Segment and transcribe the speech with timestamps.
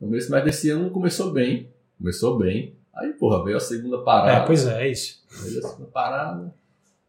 [0.00, 1.70] No primeiro semestre desse ano começou bem.
[1.98, 2.76] Começou bem.
[2.94, 4.42] Aí, porra, veio a segunda parada.
[4.42, 5.24] É, pois é, é isso.
[5.42, 6.54] Veio a segunda parada.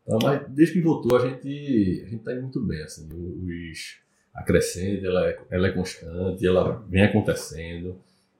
[0.03, 3.07] Então, mas desde que voltou, a gente, a gente tá indo muito bem, assim.
[3.11, 3.99] Os,
[4.33, 7.95] a crescente, ela é, ela é constante, ela vem acontecendo.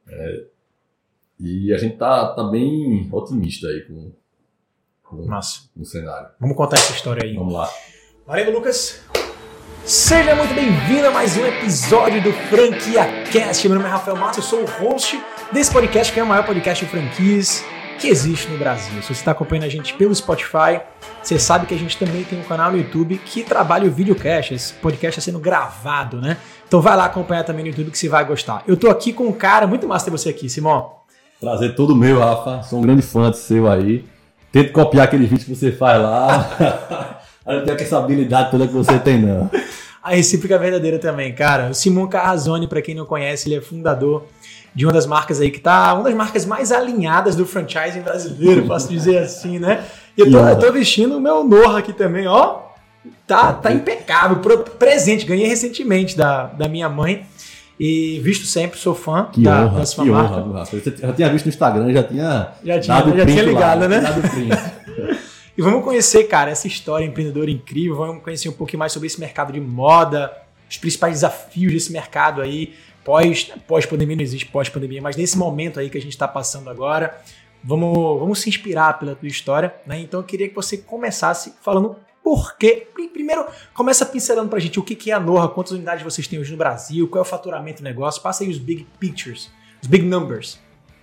[0.07, 0.45] É,
[1.39, 4.11] e a gente tá, tá bem otimista aí com,
[5.03, 5.69] com, Massa.
[5.73, 6.29] com o cenário.
[6.39, 7.35] Vamos contar essa história aí.
[7.35, 7.69] Vamos lá.
[8.25, 9.03] Valeu, Lucas.
[9.85, 13.67] Seja muito bem-vindo a mais um episódio do Franquia Cast.
[13.67, 15.19] Meu nome é Rafael Massa, eu sou o host
[15.51, 17.63] desse podcast, que é o maior podcast de franquias
[17.99, 19.01] que existe no Brasil.
[19.01, 20.81] Se você está acompanhando a gente pelo Spotify,
[21.21, 24.53] você sabe que a gente também tem um canal no YouTube que trabalha o videocast.
[24.53, 26.37] Esse podcast está sendo gravado, né?
[26.67, 28.63] Então vai lá acompanhar também no YouTube que você vai gostar.
[28.67, 30.91] Eu tô aqui com um cara muito massa ter você aqui, Simão.
[31.41, 32.61] Prazer todo meu, Rafa.
[32.63, 34.05] Sou um grande fã de seu aí.
[34.51, 37.15] Tento copiar aqueles vídeos que você faz lá.
[37.49, 39.49] Eu não tenho essa habilidade toda que você tem, não.
[40.01, 41.69] A recíproca é verdadeira também, cara.
[41.69, 44.25] O Simon Carrazone, para quem não conhece, ele é fundador
[44.73, 48.65] de uma das marcas aí que tá uma das marcas mais alinhadas do franchising brasileiro,
[48.65, 49.83] posso dizer assim, né?
[50.17, 52.59] E eu tô, eu tô vestindo o meu Norra aqui também, ó.
[53.27, 54.37] Tá, tá impecável,
[54.79, 57.25] presente, ganhei recentemente da, da minha mãe.
[57.79, 60.35] E visto sempre, sou fã Que da, honra, da sua marca.
[60.37, 60.63] honra.
[60.73, 64.01] Eu já tinha visto no Instagram, já tinha Já tinha- já tinha ligado, lá, né?
[65.59, 67.93] E vamos conhecer, cara, essa história empreendedora incrível.
[67.97, 70.31] Vamos conhecer um pouquinho mais sobre esse mercado de moda,
[70.69, 72.75] os principais desafios desse mercado aí.
[73.03, 77.19] Pós, pós-pandemia não existe pós-pandemia, mas nesse momento aí que a gente está passando agora,
[77.61, 79.99] vamos, vamos se inspirar pela tua história, né?
[79.99, 82.87] Então eu queria que você começasse falando por quê.
[82.93, 86.39] Pri- Primeiro, começa pincelando pra gente o que é a Norra, quantas unidades vocês têm
[86.39, 89.51] hoje no Brasil, qual é o faturamento do negócio, passa aí os big pictures,
[89.81, 90.57] os big numbers.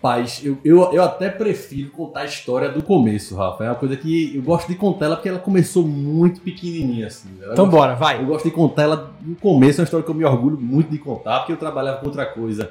[0.07, 3.65] Paz, eu, eu, eu até prefiro contar a história do começo, Rafa.
[3.65, 7.29] É uma coisa que eu gosto de contar ela porque ela começou muito pequenininha, assim.
[7.43, 8.21] Ela Então gosta- bora, vai.
[8.21, 10.91] Eu gosto de contar ela no começo, é uma história que eu me orgulho muito
[10.91, 12.71] de contar, porque eu trabalhava com outra coisa.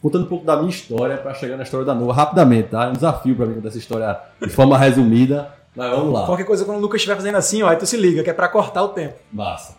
[0.00, 2.86] Contando um pouco da minha história para chegar na história da Nova, rapidamente, tá?
[2.86, 6.24] É um desafio para mim contar essa história de forma resumida, mas vamos lá.
[6.26, 8.32] Qualquer coisa quando o Lucas estiver fazendo assim, ó, aí tu se liga, que é
[8.32, 9.14] pra cortar o tempo.
[9.30, 9.76] Massa.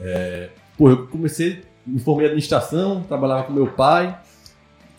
[0.00, 4.14] É, pô, eu comecei, me formei em administração, trabalhava com meu pai,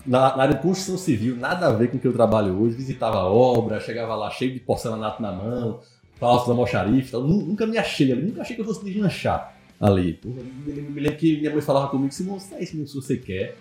[0.06, 2.76] na, na área de construção civil, nada a ver com o que eu trabalho hoje.
[2.76, 5.80] Visitava a obra, chegava lá cheio de porcelanato na mão,
[6.20, 7.22] falso da mocharife, tal.
[7.24, 10.20] Nu- nunca me achei ali, nunca achei que eu fosse deslanchar ali.
[10.24, 13.56] Me, lembro- que minha mãe falava comigo, Simão, se é isso que você quer.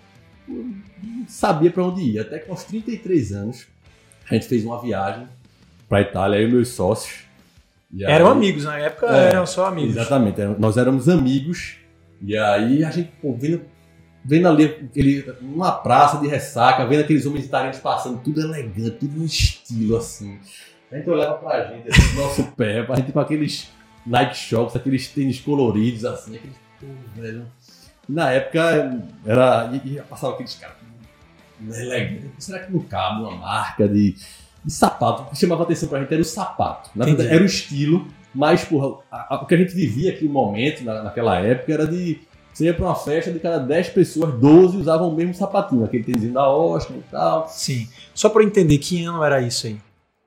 [0.47, 0.55] Eu
[1.01, 3.65] não sabia para onde ir, até que aos 33 anos
[4.29, 5.27] a gente fez uma viagem
[5.87, 7.23] para Itália, eu e meus sócios.
[7.93, 9.95] E Eram aí- amigos, na época É, eram só amigos.
[9.95, 11.75] Exatamente, era- nós éramos amigos
[12.21, 13.61] e aí a gente pô, vendo,
[14.23, 19.19] vendo ali aquele, uma praça de ressaca, vendo aqueles homens italianos passando, tudo elegante, tudo
[19.19, 20.39] no estilo assim.
[20.91, 23.69] A gente olhava pra gente, assim, no nosso pé, a gente com aqueles
[24.05, 26.85] Nike Shops, aqueles tênis coloridos assim, aqueles, pô,
[27.19, 27.45] velho.
[28.07, 29.71] Na época era.
[29.83, 30.75] E, e passava aqueles caras
[31.61, 32.29] elegante.
[32.39, 34.15] Será que não cabe uma marca de,
[34.63, 35.23] de sapato?
[35.23, 36.89] O que chamava atenção pra gente era o sapato.
[36.95, 40.25] Na verdade, era o estilo, mas porra, a- a- o que a gente vivia aqui
[40.25, 42.19] no momento, na- naquela época, era de.
[42.53, 46.03] Você ia pra uma festa de cada 10 pessoas, 12 usavam o mesmo sapatinho, aquele
[46.03, 47.47] tênisinho da Austin e tal.
[47.49, 47.87] Sim.
[48.13, 49.77] Só pra eu entender, que ano era isso aí?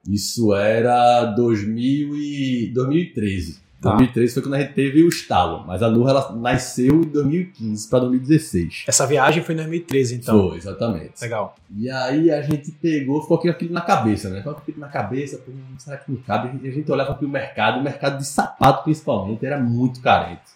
[0.08, 3.66] Isso era 2000 e 2013.
[3.80, 3.90] Tá.
[3.90, 7.88] 2013 foi quando a gente teve o estalo, mas a Nurra ela nasceu em 2015
[7.88, 8.84] para 2016.
[8.88, 10.48] Essa viagem foi em 2013, então.
[10.48, 11.12] Foi, exatamente.
[11.20, 11.54] Legal.
[11.76, 14.38] E aí a gente pegou, ficou aquilo na cabeça, né?
[14.38, 16.58] Ficou aquilo na cabeça, pô, será que não cabe?
[16.62, 20.55] E a gente olhava para o mercado, o mercado de sapato principalmente, era muito carente.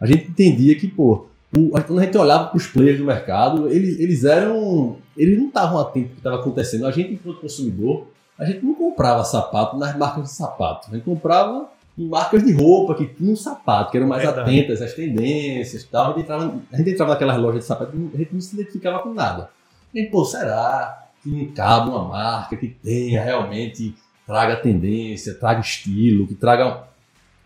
[0.00, 1.26] A gente entendia que, pô,
[1.56, 4.96] o- quando a gente olhava para os players do mercado, eles, eles eram.
[5.16, 6.86] Eles não estavam atentos ao que estava acontecendo.
[6.86, 8.06] A gente, enquanto consumidor,
[8.38, 10.88] a gente não comprava sapato nas marcas de sapato.
[10.90, 14.48] A gente comprava em marcas de roupa que tinham sapato, que eram mais Verdade.
[14.48, 16.04] atentas às tendências e tal.
[16.04, 18.54] A gente, entrava, a gente entrava naquelas lojas de sapato e a gente não se
[18.54, 19.50] identificava com nada.
[19.92, 23.94] E, pô, será que cabe uma marca que tenha realmente,
[24.24, 26.84] traga tendência, traga estilo, que traga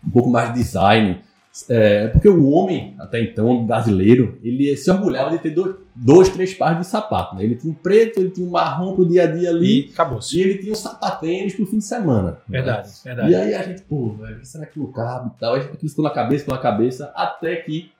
[0.05, 1.21] um pouco mais de design?
[1.69, 6.51] É, porque o homem, até então, brasileiro, ele se orgulhava de ter dois, dois três
[6.55, 7.35] pares de sapato.
[7.35, 7.43] Né?
[7.43, 10.35] Ele tinha um preto, ele tinha um marrom pro dia a dia ali, E acabou-se.
[10.35, 12.31] e ele tinha um sapatênis pro fim de semana.
[12.31, 12.37] né?
[12.47, 13.35] Verdade, E verdade.
[13.35, 15.53] aí a gente, pô, velho, será que não cabe e tal?
[15.53, 17.91] Aí aquilo ficou na cabeça, ficou na cabeça, até que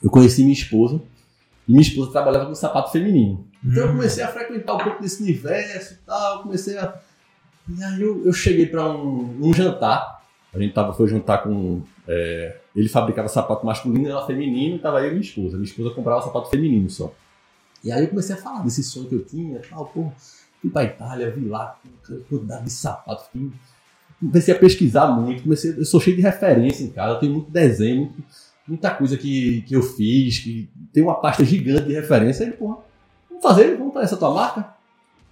[0.00, 1.00] eu conheci minha esposa,
[1.66, 3.44] e minha esposa trabalhava com sapato feminino.
[3.64, 3.92] Então eu Hum.
[3.96, 6.94] comecei a frequentar um pouco desse universo e tal, comecei a...
[7.68, 10.22] E aí eu, eu cheguei para um, um jantar,
[10.54, 11.82] a gente tava, foi jantar com...
[12.08, 15.56] é, ele fabricava sapato masculino, ela feminino, e tava eu e minha esposa.
[15.56, 17.12] Minha esposa comprava sapato feminino só.
[17.84, 20.10] E aí eu comecei a falar desse sonho que eu tinha, tal, pô,
[20.60, 21.78] fui pra Itália, vi lá,
[22.28, 23.50] quantidade de sapato, fiquei
[24.20, 27.50] comecei a pesquisar muito, comecei, eu sou cheio de referência em casa, eu tenho muito
[27.50, 28.22] desenho, muito-
[28.68, 32.76] muita coisa que, que eu fiz, que tem uma pasta gigante de referência, aí, porra,
[33.28, 34.74] vou fazer, vamos fazer essa tua marca?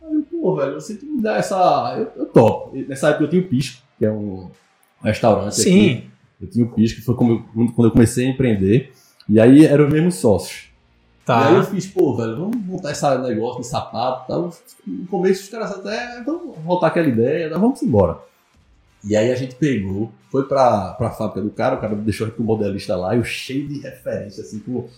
[0.02, 1.94] Aí eu, pô, velho, você me dar essa.
[1.96, 2.76] Eu, eu topo.
[2.76, 4.50] E Nessa época eu tinha o Pisco, que é um
[5.04, 6.09] restaurante aqui.
[6.40, 7.44] Eu tinha o Pisco, que foi eu-
[7.74, 8.92] quando eu comecei a empreender.
[9.28, 10.68] E aí eram os mesmos sócios.
[11.28, 11.70] E aí eu Tá.
[11.70, 14.54] fiz, pô, velho, vamos montar esse negócio de sapato e tal.
[14.86, 18.18] No começo os caras até, vamos voltar aquela ideia, tá, vamos embora.
[19.04, 22.40] E aí a gente pegou, foi pra, pra fábrica do cara, o cara deixou aqui
[22.40, 24.88] o modelista lá, eu cheio de referência, assim, com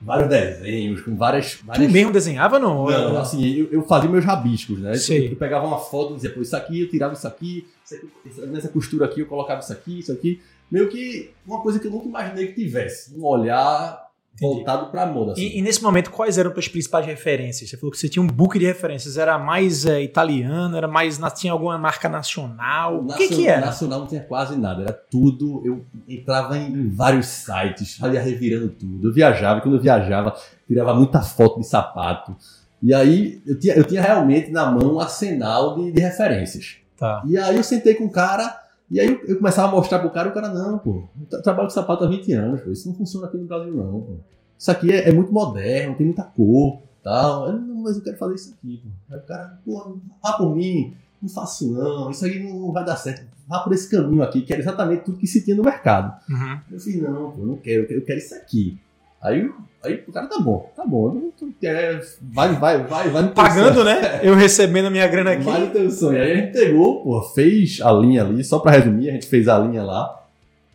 [0.00, 1.54] vários desenhos, com várias...
[1.56, 1.90] Tu várias...
[1.92, 2.86] mesmo desenhava, não?
[2.86, 4.94] Não, assim, eu, eu fazia meus rabiscos, né?
[4.94, 5.26] Sei.
[5.26, 7.94] Eu, eu pegava uma foto e dizia, pô, isso aqui, eu tirava isso aqui, isso
[7.94, 10.40] aqui, essa- nessa costura aqui eu colocava isso aqui, isso aqui.
[10.70, 13.14] Meio que uma coisa que eu nunca imaginei que tivesse.
[13.18, 14.03] Um olhar.
[14.40, 15.42] Voltado pra moda, assim.
[15.42, 17.70] E, e nesse momento, quais eram tuas principais referências?
[17.70, 19.16] Você falou que você tinha um book de referências.
[19.16, 20.76] Era mais é, italiano?
[20.76, 21.20] Era mais.
[21.34, 23.00] Tinha alguma marca nacional?
[23.00, 23.66] O que, que era?
[23.66, 25.62] Nacional não tinha quase nada, era tudo.
[25.64, 29.08] Eu entrava em, vários sites, ia revirando tudo.
[29.08, 30.34] Eu viajava, e quando eu viajava,
[30.66, 32.36] tirava muita foto de sapato.
[32.82, 36.76] E aí eu tinha, eu tinha realmente na mão um arsenal de, de referências.
[36.96, 37.22] Tá.
[37.26, 38.63] E aí eu sentei com o cara,
[38.94, 41.68] e aí eu, começava a mostrar pro cara, o cara, não, pô, eu tra- trabalho
[41.68, 44.12] com sapato há 20 anos, pô, isso não funciona aqui no Brasil, não, pô.
[44.58, 47.48] Isso aqui é, é muito moderno, tem muita cor, tal.
[47.48, 49.14] Eu, não, mas eu quero fazer isso aqui, pô.
[49.14, 52.96] Aí o cara, pô, vá por mim, não faço não, isso aí não vai dar
[52.96, 53.26] certo.
[53.48, 56.14] Vá por esse caminho aqui, que era exatamente tudo que se tinha no mercado.
[56.30, 56.58] Uhum.
[56.70, 58.78] Eu fiz, não, pô, eu não quero, eu quero, eu quero isso aqui.
[59.24, 59.50] Aí,
[59.82, 62.00] aí o cara, tá bom, tá bom, eu não- tu quer,
[62.32, 64.20] vai, vai, vai, vai Pagando, né?
[64.22, 65.42] Eu recebendo a minha grana aqui.
[65.44, 66.20] Vale teu sonho.
[66.20, 69.48] Aí a gente pegou, pô, fez a linha ali, só pra resumir, a gente fez
[69.48, 70.20] a linha lá.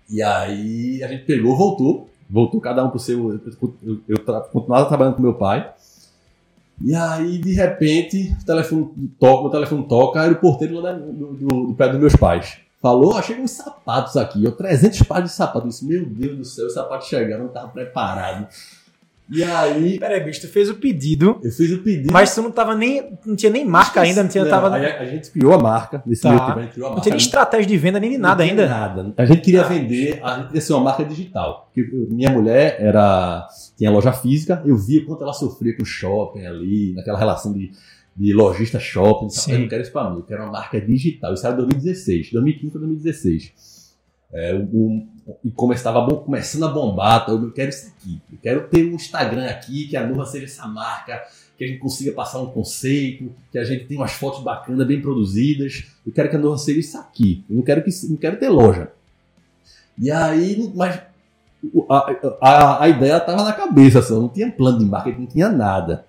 [0.10, 2.10] E aí a gente pegou, voltou.
[2.32, 3.34] Voltou cada um pro seu.
[3.34, 3.42] Eu,
[3.84, 4.18] eu- eu
[4.52, 5.68] continuava trabalhando com meu pai.
[6.84, 11.12] E aí, de repente, o telefone toca, meu telefone toca, era o porteiro lá do,
[11.34, 12.58] do, do pé dos meus pais.
[12.82, 15.64] Falou, ah, chegam uns sapatos aqui, ó, 300 pares de sapatos.
[15.64, 18.48] Eu disse, meu Deus do céu, os sapatos chegaram, eu não tava preparado.
[19.32, 22.12] E aí, Peraí, bicho, tu fez o pedido, eu fiz o pedido.
[22.12, 23.12] mas tu não tava nem.
[23.24, 24.44] Não tinha nem marca ainda, não tinha.
[24.46, 26.02] tava, aí a, gente criou a marca.
[26.06, 26.30] Nesse Tá.
[26.30, 27.04] meio tempo a gente criou a não marca.
[27.04, 28.68] tinha nem estratégia de venda nem de nada Não ainda.
[28.68, 29.14] Nada.
[29.16, 31.70] A gente queria vender, a gente queria ser uma marca digital.
[31.74, 33.48] Porque minha mulher era
[33.78, 37.72] tinha loja física, eu via quanto ela sofria com o shopping ali, naquela relação de,
[38.18, 39.30] de lojista shopping.
[39.30, 39.52] Sim.
[39.54, 41.34] Eu não quero isso pra mim, eu quero uma marca digital.
[41.36, 43.79] Isso era 2016, 2015 para 2016.
[44.32, 48.22] É, o, o e-commerce estava bom, começando a bombar, então eu quero isso aqui.
[48.32, 51.24] Eu quero ter um Instagram aqui, que a Nova seja essa marca,
[51.58, 55.02] que a gente consiga passar um conceito, que a gente tenha umas fotos bacanas, bem
[55.02, 55.86] produzidas.
[56.06, 57.44] Eu quero que a Nova seja isso aqui.
[57.50, 58.92] Eu não quero, que, não quero ter loja.
[59.98, 61.02] E aí, mas
[61.90, 65.50] a, a, a ideia estava na cabeça, só não tinha plano de marketing, não tinha
[65.50, 66.06] nada.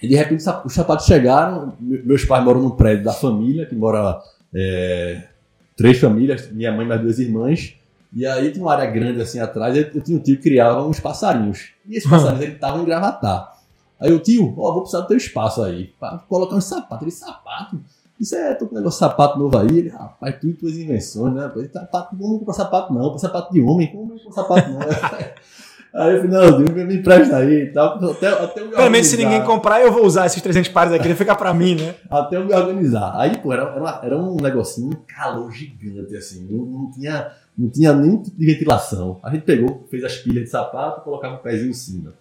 [0.00, 3.74] E de repente os sapatos chegaram, me- meus pais moram num prédio da família, que
[3.74, 4.20] mora
[4.54, 5.28] é,
[5.76, 7.74] três famílias, minha mãe e minhas duas irmãs.
[8.14, 10.86] E aí tinha uma área grande assim atrás, eu, eu tinha um tio que criava
[10.86, 11.70] uns passarinhos.
[11.86, 13.52] E esses passarinhos eles estavam em gravatar.
[13.98, 17.02] Aí eu, tio, ó, vou precisar do teu espaço aí, pra colocar uns sapatos.
[17.02, 17.80] Ele, sapato?
[18.20, 19.78] Isso é, tô com um negócio de sapato novo aí.
[19.78, 21.50] Ele, rapaz, tu e tuas invenções, né?
[21.56, 24.70] Ele, sapato, não vou comprar sapato não, comprar sapato de homem, como não comprar sapato
[24.70, 24.80] não?
[25.94, 29.06] aí eu falei, não, me empresta aí e tal, até, até eu me Pelo menos
[29.06, 31.94] se ninguém comprar, eu vou usar esses 300 pares aqui, vai ficar pra mim, né?
[32.10, 33.12] Até eu me organizar.
[33.16, 36.46] Aí, pô, era, era, era um negocinho, um calor gigante, assim.
[36.50, 39.20] Não, não tinha, não tinha nenhum tipo de ventilação.
[39.22, 42.14] A gente pegou, fez as pilhas de sapato e colocava o pezinho em cima.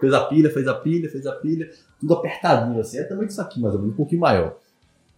[0.00, 1.70] Fez a pilha, fez a pilha, fez a pilha,
[2.00, 2.98] tudo apertadinho, assim.
[2.98, 4.56] É também isso aqui, mais ou menos, um pouquinho maior.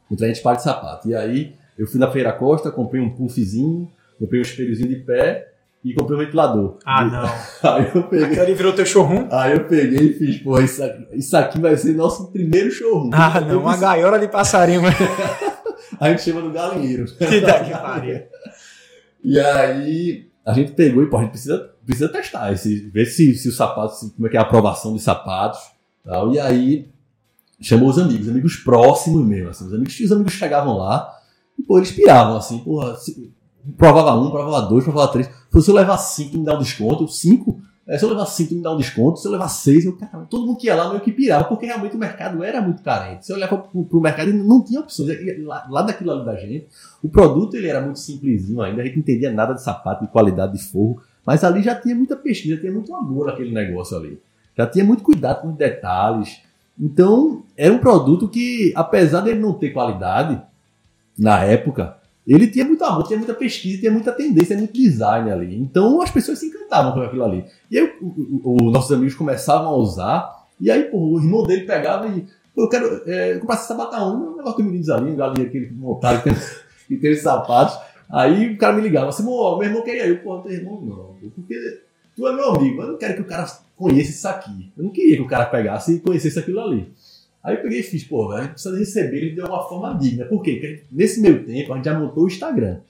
[0.09, 1.09] Com 300 pares de sapato.
[1.09, 5.53] E aí, eu fui na Feira Costa, comprei um puffzinho, comprei um espelhozinho de pé
[5.91, 6.77] e comprei um ventilador.
[6.85, 7.25] Ah, E- não.
[7.75, 8.41] Aí eu peguei.
[8.41, 9.29] Ali virou teu showroom?
[9.31, 13.11] Aí eu peguei e fiz, pô, isso aqui, isso aqui vai ser nosso primeiro showroom.
[13.13, 13.61] Ah, não.
[13.61, 14.83] Uma gaiola de passarinho.
[14.83, 14.95] mas-
[16.01, 17.07] A gente chama no galinheiro.
[17.17, 18.21] Que da que pariu.
[19.25, 23.35] E aí a gente pegou e pô, a gente precisa, precisa testar, esse, ver se,
[23.35, 25.59] se o sapato, se- como é que é a aprovação dos sapatos.
[26.05, 26.33] Tal.
[26.33, 26.89] E aí
[27.61, 29.49] chamou os amigos, amigos próximos mesmo.
[29.51, 31.13] Assim, os, amigos, os amigos chegavam lá
[31.59, 33.33] e pô, eles piravam assim, porra, se,
[33.77, 35.29] provava um, provava dois, provava três.
[35.61, 37.09] Se eu levar cinco, tu me dá um desconto.
[37.09, 37.61] Cinco?
[37.87, 39.19] É, se eu levar cinco, tu me dá um desconto.
[39.19, 41.67] Se eu levar seis, eu, cara, todo mundo que ia lá meio que pirava, porque
[41.67, 43.25] realmente o mercado era muito carente.
[43.25, 45.09] Se eu olhava pro, pro mercado, não tinha opções.
[45.45, 46.67] Lá, lá daquilo ali da gente,
[47.03, 50.11] o produto ele era muito simplesinho ainda, a gente não entendia nada de sapato, de
[50.11, 54.21] qualidade de forro, mas ali já tinha muita pesquisa, tinha muito amor naquele negócio ali.
[54.57, 56.41] Já tinha muito cuidado com os detalhes.
[56.79, 60.41] Então, era um produto que, apesar dele não ter qualidade,
[61.19, 61.97] na época,
[62.35, 65.57] ele tinha muito amor, tinha muita pesquisa, tinha muita tendência, muito design ali.
[65.57, 67.45] Então, as pessoas se encantavam com aquilo ali.
[67.71, 72.09] E aí, os nossos amigos começavam a usar, e aí, pô, o irmão dele pegava
[72.09, 74.27] e, eu quero é, comprar esse sapato aonde?
[74.27, 76.35] Um negócio que me diz ali, um galinha aquele tem,
[76.89, 77.79] que tem os sapatos.
[78.11, 81.31] Aí o cara me ligava assim, "Ô, meu irmão queria eu, pô, teu irmão não,
[81.35, 81.55] porque
[82.17, 84.73] tu é meu amigo, eu não quero que o cara conheça isso aqui.
[84.77, 86.93] Eu não queria que o cara pegasse e conhecesse aquilo ali.
[87.47, 90.25] Aí eu peguei e fiz, pô, a gente precisa receber ele de uma forma digna.
[90.25, 90.55] Por quê?
[90.55, 92.81] Porque nesse meio tempo a gente já montou o Instagram.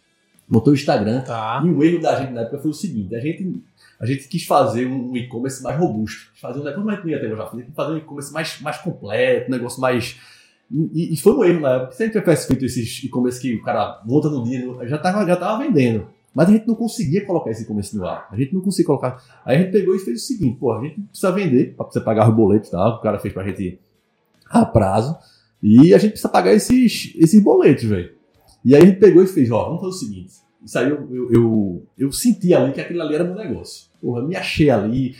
[0.48, 1.20] Montou o Instagram.
[1.20, 1.62] Tá.
[1.62, 3.62] E o erro da gente na época foi o seguinte: a gente,
[4.00, 6.32] a gente quis fazer um e-commerce mais robusto.
[6.40, 9.52] Fazer um negócio mais bonito, eu já falei, fazer um e-commerce mais, mais completo, um
[9.52, 10.18] negócio mais.
[10.70, 11.92] E, e foi um erro na época.
[11.92, 15.26] Se a gente tivesse feito esses e-commerce que o cara monta no dia, já tava,
[15.26, 16.08] já tava vendendo.
[16.34, 18.26] Mas a gente não conseguia colocar esse e-commerce no ar.
[18.32, 19.22] A gente não conseguia colocar.
[19.44, 22.00] Aí a gente pegou e fez o seguinte: pô, a gente precisa vender para você
[22.00, 23.78] pagar os boletos e tal, que o cara fez pra gente
[24.50, 25.16] a prazo.
[25.62, 28.12] E a gente precisa pagar esses, esses boletos, velho.
[28.64, 30.32] E aí a gente pegou e fez: ó, vamos fazer o seguinte.
[30.64, 33.86] Isso aí eu, eu, eu, eu senti ali que aquilo ali era meu negócio.
[34.00, 35.14] Porra, me achei ali,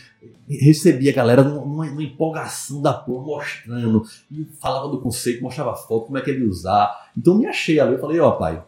[0.49, 6.07] recebi a galera numa, numa, empolgação da porra, mostrando, e falava do conceito, mostrava foto,
[6.07, 7.11] como é que ele ia usar.
[7.17, 8.61] Então me achei ali, eu falei, ó, pai,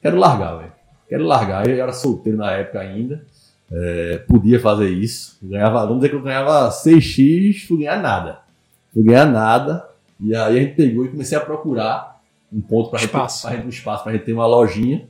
[0.00, 0.72] quero largar, velho.
[1.06, 1.68] Quero largar.
[1.68, 3.26] Eu era solteiro na época ainda.
[3.70, 5.38] É, podia fazer isso.
[5.42, 8.38] Ganhava, vamos dizer que eu ganhava 6x, fui ganhar nada.
[8.92, 9.88] Fui ganhar nada.
[10.18, 12.20] E aí a gente pegou e comecei a procurar
[12.52, 13.48] um ponto para espaço.
[13.48, 15.08] Gente, um espaço para a gente ter uma lojinha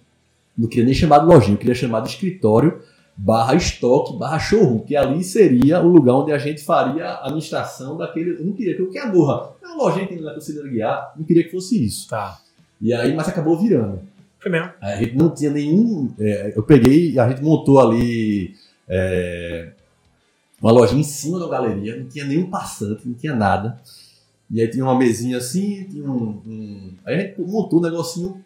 [0.61, 2.83] não queria nem chamar de lojinha, eu queria chamar de escritório
[3.17, 7.97] barra estoque, barra showroom, que ali seria o lugar onde a gente faria a administração
[7.97, 8.31] daquele.
[8.31, 9.51] Eu não queria que o que é burra.
[9.63, 12.09] É uma lojinha que não considera guiar, não queria que fosse isso.
[12.09, 12.39] Tá.
[12.81, 14.01] E aí, mas acabou virando.
[14.39, 14.71] Foi mesmo.
[14.81, 16.11] A gente não tinha nenhum.
[16.19, 18.55] É, eu peguei, a gente montou ali
[18.89, 19.69] é,
[20.61, 23.81] uma lojinha em cima da galeria, não tinha nenhum passante, não tinha nada.
[24.51, 26.43] E aí tinha uma mesinha assim, tinha um.
[26.47, 26.95] um...
[27.07, 28.43] Aí a gente montou um negocinho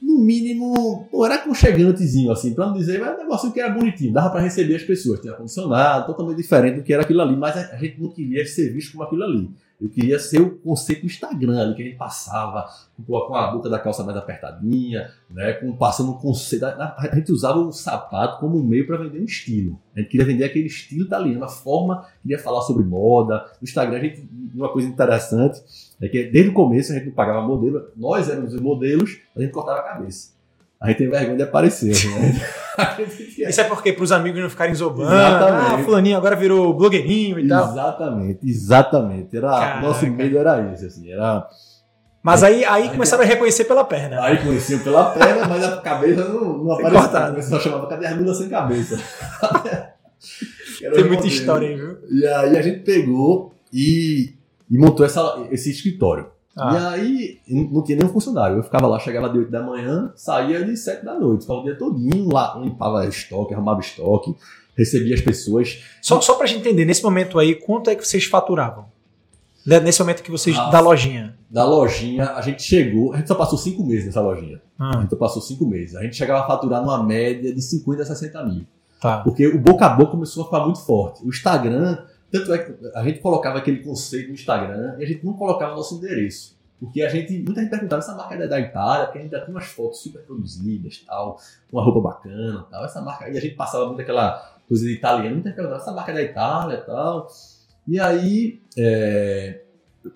[0.00, 3.72] no mínimo, pô, era aconchegantezinho, assim, pra não dizer, mas é um negócio que era
[3.72, 7.36] bonitinho, dava para receber as pessoas, tinha ar-condicionado, totalmente diferente do que era aquilo ali,
[7.36, 9.50] mas a gente não queria ser visto como aquilo ali.
[9.80, 12.68] Eu queria ser o conceito do Instagram ali, que a gente passava
[13.06, 16.64] com a boca da calça mais apertadinha, né, com, passando um conceito.
[16.64, 19.78] A, a gente usava o sapato como um meio para vender um estilo.
[19.94, 23.44] A gente queria vender aquele estilo italiano, uma forma, queria falar sobre moda.
[23.60, 25.62] No Instagram, a gente, uma coisa interessante
[26.00, 29.40] é que desde o começo a gente não pagava modelo, nós éramos os modelos, a
[29.40, 30.37] gente cortava a cabeça.
[30.80, 31.92] A gente tem vergonha de aparecer.
[31.92, 32.40] Né?
[33.48, 35.12] Isso é porque para os amigos não ficarem zombando.
[35.12, 35.74] Exatamente.
[35.74, 37.72] Ah, fulaninho agora virou blogueirinho e tal.
[37.72, 39.36] Exatamente, exatamente.
[39.36, 41.10] Era, nosso medo era esse, assim.
[41.10, 41.48] Era,
[42.22, 44.22] mas aí, aí começaram a reconhecer pela perna.
[44.22, 47.00] Aí conheciam pela perna, mas a cabeça não, não apareceu.
[47.00, 47.36] Cortado.
[47.36, 47.42] Né?
[47.42, 48.98] Só chamava cadê sem cabeça?
[50.94, 51.98] Tem muita história aí, viu?
[52.10, 54.34] E aí a gente pegou e,
[54.70, 56.26] e montou essa, esse escritório.
[56.58, 56.96] Ah.
[56.96, 58.56] E aí não tinha nenhum funcionário.
[58.56, 61.42] Eu ficava lá, chegava de 8 da manhã, saía de 7 da noite.
[61.42, 64.34] Ficava o dia todinho lá, limpava estoque, arrumava estoque,
[64.76, 65.82] recebia as pessoas.
[66.02, 68.86] Só, só pra gente entender, nesse momento aí, quanto é que vocês faturavam?
[69.64, 70.56] Nesse momento que vocês.
[70.56, 71.36] Ah, da lojinha.
[71.50, 73.12] Da lojinha, a gente chegou.
[73.12, 74.60] A gente só passou 5 meses nessa lojinha.
[74.78, 74.98] Ah.
[74.98, 75.94] A gente só passou 5 meses.
[75.94, 78.66] A gente chegava a faturar numa média de 50 a 60 mil.
[79.00, 79.18] Tá.
[79.18, 81.22] Porque o boca a boca começou a ficar muito forte.
[81.24, 81.98] O Instagram
[82.30, 85.72] tanto é que a gente colocava aquele conceito no Instagram e a gente não colocava
[85.72, 86.58] o nosso endereço.
[86.80, 89.40] Porque a gente, muita gente perguntava, essa marca é da Itália, porque a gente já
[89.40, 91.38] tinha umas fotos super produzidas, tal,
[91.72, 95.34] uma roupa bacana, tal, essa marca, e a gente passava muito aquela coisa de italiano,
[95.34, 97.26] muita gente perguntava, essa marca é da Itália, tal.
[97.86, 99.62] E aí, é,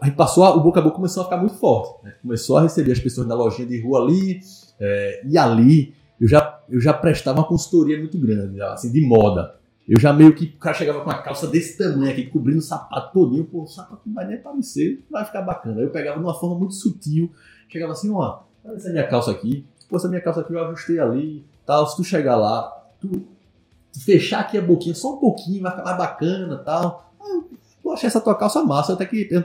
[0.01, 2.15] a gente passou, o boca a boca começou a ficar muito forte, né?
[2.23, 4.41] começou a receber as pessoas na lojinha de rua ali,
[4.79, 9.57] é, e ali eu já, eu já prestava uma consultoria muito grande, assim, de moda.
[9.93, 12.63] Eu já meio que o cara chegava com uma calça desse tamanho aqui, cobrindo o
[12.63, 15.77] sapato todinho, pô, o sapato não vai nem aparecer, vai ficar bacana.
[15.77, 17.31] Aí eu pegava de uma forma muito sutil,
[17.69, 20.99] chegava assim, ó, olha essa minha calça aqui, pô, essa minha calça aqui eu ajustei
[20.99, 23.23] ali, tal, se tu chegar lá, tu,
[24.03, 27.13] fechar aqui a boquinha só um pouquinho, vai ficar mais bacana, tal.
[27.85, 29.43] Eu achei essa tua calça massa, até que ia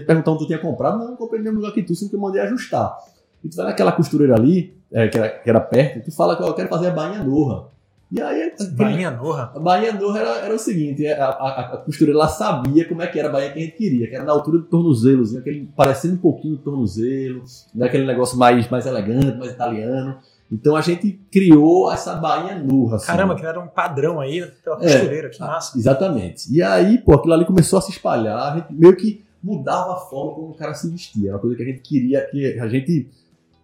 [0.06, 2.20] perguntar onde tu tinha comprado, não, eu comprei no lugar que tu, sempre que eu
[2.20, 2.96] mandei ajustar.
[3.44, 6.42] E tu vai naquela costureira ali, é, que, era, que, era, perto, tu fala que
[6.42, 7.68] eu quero fazer a bainha norra.
[8.10, 8.52] E aí.
[8.72, 9.52] Bainha Norra?
[9.54, 13.06] A Bainha Norra era, era o seguinte: a, a, a, costureira lá sabia como é
[13.06, 15.38] que era a bainha que a gente queria, que era na altura do tornozelo, assim,
[15.38, 20.18] aquele, parecendo um pouquinho do tornozelo, daquele negócio mais, mais elegante, mais italiano.
[20.50, 22.96] Então a gente criou essa bainha Norra.
[22.96, 23.06] Assim.
[23.06, 25.78] Caramba, que era um padrão aí pela é, costureira, é, que massa.
[25.78, 26.52] Exatamente.
[26.52, 29.96] E aí, pô, aquilo ali começou a se espalhar, a gente meio que mudava a
[29.96, 31.28] forma como o cara se vestia.
[31.28, 33.08] Era uma coisa que a gente queria, que a gente.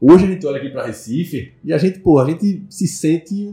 [0.01, 3.53] Hoje a gente olha aqui para Recife e a gente, pô, a gente se sente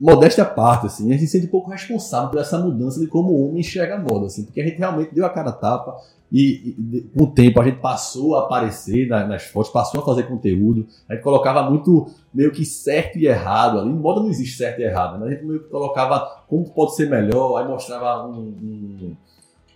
[0.00, 3.06] modéstia à parte, assim, a gente se sente um pouco responsável por essa mudança de
[3.06, 5.52] como o homem enxerga a moda, assim, porque a gente realmente deu a cara a
[5.52, 5.96] tapa
[6.30, 10.04] e, e com o tempo a gente passou a aparecer nas, nas fotos, passou a
[10.04, 14.58] fazer conteúdo, a gente colocava muito meio que certo e errado ali, moda não existe
[14.58, 15.28] certo e errado, né?
[15.28, 19.16] a gente meio que colocava como pode ser melhor, aí mostrava um, um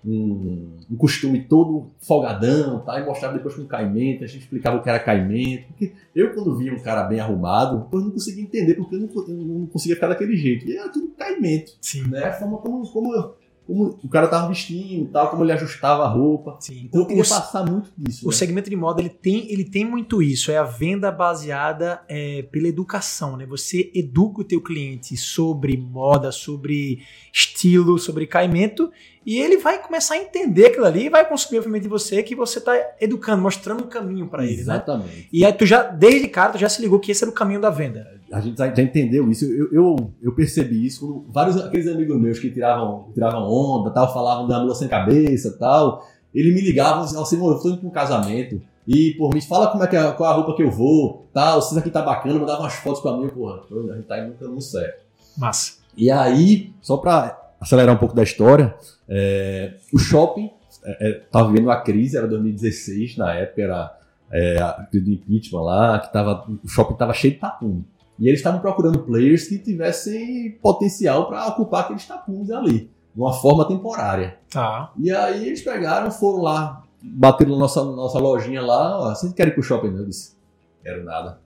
[0.05, 2.99] um, um costume todo folgadão, tá?
[3.01, 5.67] E mostrava depois com caimento, a gente explicava o que era caimento.
[5.69, 9.09] Porque eu, quando via um cara bem arrumado, eu não conseguia entender, porque eu não,
[9.29, 10.67] eu não conseguia ficar daquele jeito.
[10.67, 11.73] E era tudo caimento.
[11.81, 12.05] Sim.
[12.09, 12.25] Né?
[12.25, 13.35] A forma como, como,
[13.67, 16.57] como o cara tava vestindo, tal, como ele ajustava a roupa.
[16.61, 16.85] Sim.
[16.87, 18.27] Então eu queria O- passar muito disso.
[18.27, 18.37] O né?
[18.37, 22.67] segmento de moda ele tem, ele tem muito isso, é a venda baseada é, pela
[22.69, 23.45] educação, né?
[23.47, 27.01] Você educa o teu cliente sobre moda, sobre
[27.33, 28.91] estilo, sobre caimento,
[29.25, 32.35] e ele vai começar a entender aquilo ali e vai consumir obviamente de você que
[32.35, 34.61] você está educando, mostrando um caminho para ele, né?
[34.61, 35.29] Exatamente.
[35.33, 37.61] E aí tu já, desde cara, tu já se ligou que esse era o caminho
[37.61, 38.07] da venda.
[38.33, 39.45] A gente já, entendeu isso.
[39.45, 44.13] Eu, eu, eu percebi isso quando vários aqueles amigos meus que tiravam, tiravam onda, tal,
[44.13, 46.07] falavam da mula sem cabeça, tal.
[46.35, 48.61] Eles me ligavam e assim, "Mano, eu tô indo pra um casamento.
[48.87, 51.29] E, pô, me fala como é que é, qual é a roupa que eu vou,
[51.33, 53.61] tal, se isso aqui tá bacana, mandava umas fotos pra mim, porra,
[53.93, 55.05] a gente tá indo no caminho certo.
[55.37, 55.75] Massa.
[55.97, 58.75] E aí, só pra acelerar um pouco da história,
[59.11, 60.51] é, o shopping
[60.85, 63.99] é, é, tava vivendo uma crise, era 2016, na época era
[64.31, 67.85] é, a crise do impeachment lá, que tava, o shopping tava cheio de tapume.
[68.19, 73.33] E eles estavam procurando players que tivessem potencial para ocupar aqueles tapumes ali, de uma
[73.33, 74.39] forma temporária.
[74.51, 74.93] Tá.
[74.99, 79.51] E aí eles pegaram, foram lá, bateram na nossa, nossa lojinha lá, ó, vocês querem
[79.51, 79.91] ir pro shopping?
[79.91, 80.37] não?" Eu disse,
[80.83, 81.41] quero nada.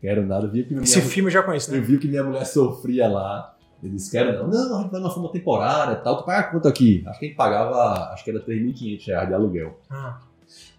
[0.00, 0.46] Quero nada.
[0.46, 1.86] Eu vi que Esse filme eu já conheço, eu né?
[1.86, 3.54] vi que minha mulher sofria lá.
[3.82, 4.48] Ele disse, quero não.
[4.48, 6.18] Não, a gente vai numa forma temporária e tal.
[6.18, 7.02] Tu paga quanto aqui?
[7.06, 9.78] Acho que a gente pagava, acho que era 3.500 reais de aluguel.
[9.88, 10.20] Ah,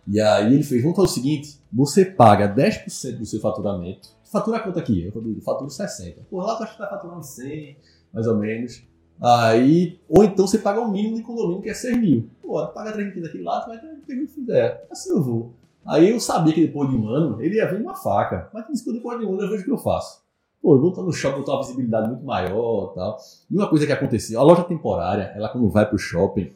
[0.07, 4.09] E aí ele fez, vamos fazer o seguinte, você paga 10% do seu faturamento.
[4.31, 5.05] Fatura quanto aqui?
[5.05, 6.21] Eu falei, faturo 60.
[6.29, 7.77] Pô, lá tu acha que tá faturando 100,
[8.13, 8.83] mais ou menos.
[9.21, 12.29] Aí, ou então você paga o mínimo de condomínio, que é 6 mil.
[12.41, 14.87] Pô, paga 3 aqui lá, tu vai ter o que fizer.
[14.89, 15.53] Assim eu vou.
[15.85, 18.49] Aí eu sabia que depois de um ano, ele ia vir uma faca.
[18.53, 20.21] Mas depois de um ano eu vejo o que eu faço.
[20.61, 23.17] Pô, estar no shopping, tenho uma visibilidade muito maior tal.
[23.49, 26.51] E uma coisa que acontecia, a loja temporária, ela quando vai pro shopping,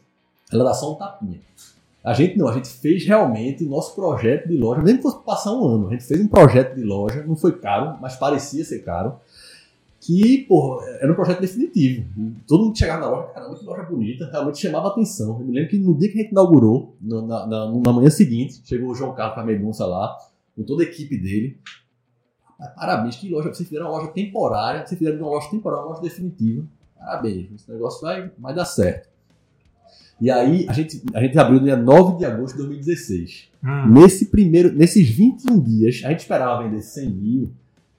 [0.51, 1.39] ela dá só um tapinha.
[2.03, 5.23] A gente não, a gente fez realmente o nosso projeto de loja, mesmo que fosse
[5.23, 8.63] passar um ano, a gente fez um projeto de loja, não foi caro, mas parecia
[8.63, 9.15] ser caro,
[9.99, 12.05] que, pô, era um projeto definitivo.
[12.47, 15.39] Todo mundo chegava na loja, caramba, que loja bonita, realmente chamava atenção.
[15.39, 18.61] Eu me lembro que no dia que a gente inaugurou, na, na, na manhã seguinte,
[18.63, 20.15] chegou o João Carlos Carmedunça lá,
[20.55, 21.57] com toda a equipe dele.
[22.59, 25.89] Rapaz, Parabéns, que loja, vocês fizeram uma loja temporária, vocês fizeram uma loja temporária uma
[25.89, 26.63] loja definitiva.
[26.97, 29.09] Parabéns, esse negócio vai, vai dar certo.
[30.19, 33.49] E aí, a gente, a gente abriu no dia 9 de agosto de 2016.
[33.63, 33.91] hum.
[33.91, 37.51] Nesse primeiro, nesses 21 dias, a gente esperava vender 100 mil.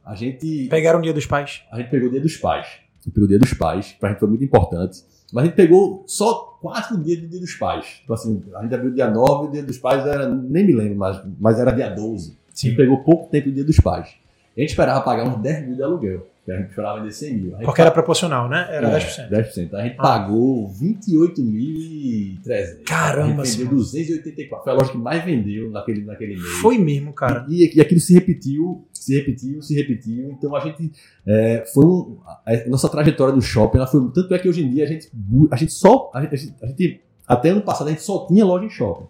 [0.05, 1.63] A gente, Pegaram o dia dos pais.
[1.71, 2.67] a gente pegou o dia dos pais.
[2.67, 5.05] A gente pegou o dia dos pais, pra gente foi muito importante.
[5.33, 7.87] Mas a gente pegou só quatro dias de dia dos pais.
[8.01, 10.97] Tipo assim, a gente abriu dia 9, o dia dos pais era, nem me lembro
[10.97, 12.37] mais, mas era dia 12.
[12.47, 14.15] A gente pegou pouco tempo do dia dos pais.
[14.57, 16.27] A gente esperava pagar uns 10 mil de aluguel.
[16.45, 17.57] que A gente esperava vender 100 mil.
[17.65, 18.69] Porque era proporcional, né?
[18.71, 19.29] Era é, 10%.
[19.29, 19.75] 10%.
[19.75, 20.03] A gente Ah.
[20.03, 22.83] pagou 28.300.
[22.87, 24.07] Caramba, A gente vendeu senhor.
[24.15, 24.65] 284.
[24.65, 26.47] Foi a loja que mais vendeu naquele, naquele mês.
[26.63, 27.45] Foi mesmo, cara.
[27.49, 30.31] E, e aquilo se repetiu, se repetiu, se repetiu.
[30.31, 30.91] Então a gente
[31.27, 34.71] é, foi um, a nossa trajetória do shopping, ela foi tanto é que hoje em
[34.71, 35.11] dia a gente
[35.51, 38.65] a gente só a gente- a gente- até ano passado a gente só tinha loja
[38.65, 39.07] em shopping.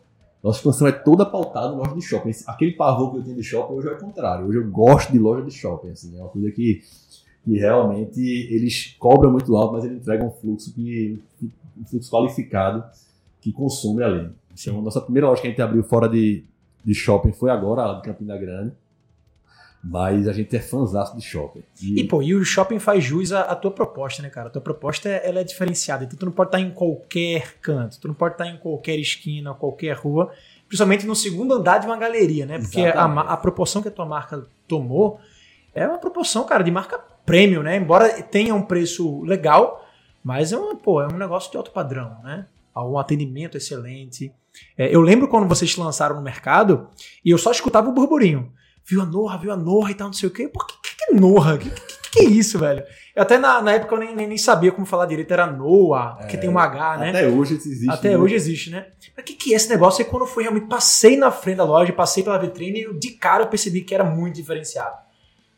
[0.46, 2.30] Nossa expansão é toda pautada em loja de shopping.
[2.46, 4.46] Aquele pavor que eu tenho de shopping hoje é o contrário.
[4.46, 5.90] Hoje eu gosto de loja de shopping.
[5.90, 6.82] Assim, é uma coisa que,
[7.44, 11.20] que realmente eles cobram muito alto, mas eles entregam um fluxo que
[11.76, 12.84] um fluxo qualificado
[13.40, 14.30] que consome ali.
[14.52, 16.44] Então, a nossa primeira loja que a gente abriu fora de,
[16.84, 18.72] de shopping foi agora, lá de Campina Grande.
[19.88, 21.62] Mas a gente é fãzaço de shopping.
[21.80, 24.48] E, pô, e o shopping faz jus à, à tua proposta, né, cara?
[24.48, 26.04] A tua proposta é- ela é diferenciada.
[26.04, 29.54] Então tu não pode estar em qualquer canto, tu não pode estar em qualquer esquina,
[29.54, 30.32] qualquer rua,
[30.66, 32.58] principalmente no segundo andar de uma galeria, né?
[32.58, 35.20] Porque a, a proporção que a tua marca tomou
[35.74, 37.76] é uma proporção, cara, de marca premium, né?
[37.76, 39.86] Embora tenha um preço legal,
[40.24, 42.46] mas é, uma, pô, é um negócio de alto padrão, né?
[42.76, 44.32] Um atendimento excelente.
[44.76, 46.88] É, eu lembro quando vocês lançaram no mercado
[47.24, 48.52] e eu só escutava o burburinho.
[48.88, 50.48] Viu a Norra, viu a Norra e tal, não sei o quê.
[50.48, 51.58] Pô, que, que, que é Norra?
[51.58, 52.84] Que, que, que, que é isso, velho?
[53.14, 56.26] Eu até na, na época eu nem, nem, nem sabia como falar direito, era Noah,
[56.26, 57.08] que É, tem um H, né?
[57.08, 57.90] Até hoje existe.
[57.90, 58.16] Até né?
[58.18, 58.86] hoje existe, né?
[59.16, 60.02] Mas o que, que é esse negócio?
[60.02, 63.10] E quando eu fui realmente, passei na frente da loja, passei pela vitrine, eu, de
[63.10, 64.94] cara eu percebi que era muito diferenciado.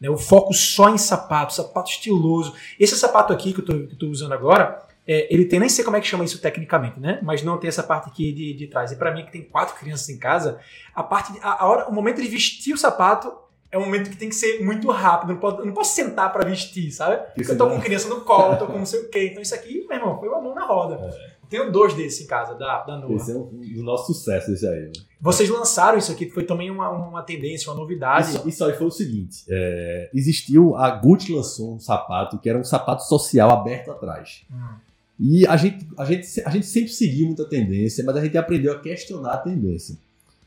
[0.01, 0.09] Né?
[0.09, 2.55] O foco só em sapato, sapato estiloso.
[2.79, 5.68] Esse sapato aqui que eu tô, que eu tô usando agora, é, ele tem, nem
[5.71, 7.18] sei como é que chama isso tecnicamente, né?
[7.23, 8.92] Mas não tem essa parte aqui de, de trás.
[8.92, 10.59] E pra mim, que tem quatro crianças em casa,
[10.94, 13.33] a parte, de- a, a hora, o momento de vestir o sapato
[13.73, 15.31] é um momento que tem que ser muito rápido.
[15.33, 17.16] Não, posso, não posso sentar pra vestir, sabe?
[17.35, 19.29] Porque eu tô com criança no colo, tô com não sei o quê.
[19.31, 20.97] Então isso aqui, meu irmão, foi uma mão na roda.
[21.42, 23.14] Eu tenho dois desses em casa, da, da Noah.
[23.14, 24.83] Esse é um do nosso sucesso, esse aí.
[24.83, 24.92] né?
[25.21, 28.29] Vocês lançaram isso aqui, que foi também uma, uma tendência, uma novidade.
[28.37, 32.59] Isso, isso aí foi o seguinte: é, existiu, a Gucci lançou um sapato que era
[32.59, 34.44] um sapato social aberto atrás.
[34.53, 34.75] Hum.
[35.21, 38.73] E a gente, a, gente, a gente sempre seguiu muita tendência, mas a gente aprendeu
[38.73, 39.97] a questionar a tendência.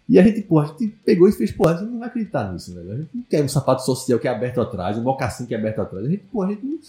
[0.08, 2.52] E a gente, pô, a gente pegou e fez, pô, a gente não vai acreditar
[2.52, 2.92] nisso, velho.
[2.92, 5.58] A gente não quer um sapato social que é aberto atrás, um mocassim que é
[5.58, 6.06] aberto atrás.
[6.06, 6.80] A gente, pô, a gente não,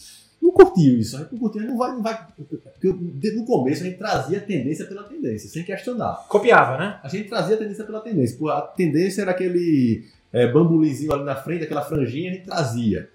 [0.42, 1.16] não curtiu isso.
[1.16, 2.26] A gente não curtiu, a gente não vai, não vai.
[2.36, 6.24] Porque no começo a gente trazia a tendência pela tendência, sem questionar.
[6.28, 7.00] Copiava, né?
[7.02, 8.36] A gente trazia a tendência pela tendência.
[8.38, 13.08] Pô, a tendência era aquele é, bambulizinho ali na frente, aquela franjinha, a gente trazia.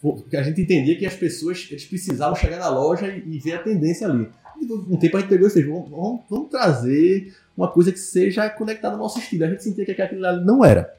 [0.00, 3.54] Porque a gente entendia que as pessoas eles precisavam chegar na loja e, e ver
[3.54, 4.28] a tendência ali.
[4.60, 7.98] E, um tempo a gente pegou e fez, vamos, vamos, vamos trazer uma coisa que
[7.98, 9.44] seja conectada ao nosso estilo.
[9.44, 10.94] A gente sentia que aquilo ali não era.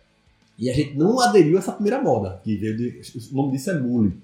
[0.58, 3.70] E a gente não aderiu a essa primeira moda, que veio de, o nome disso
[3.70, 4.18] é Mule.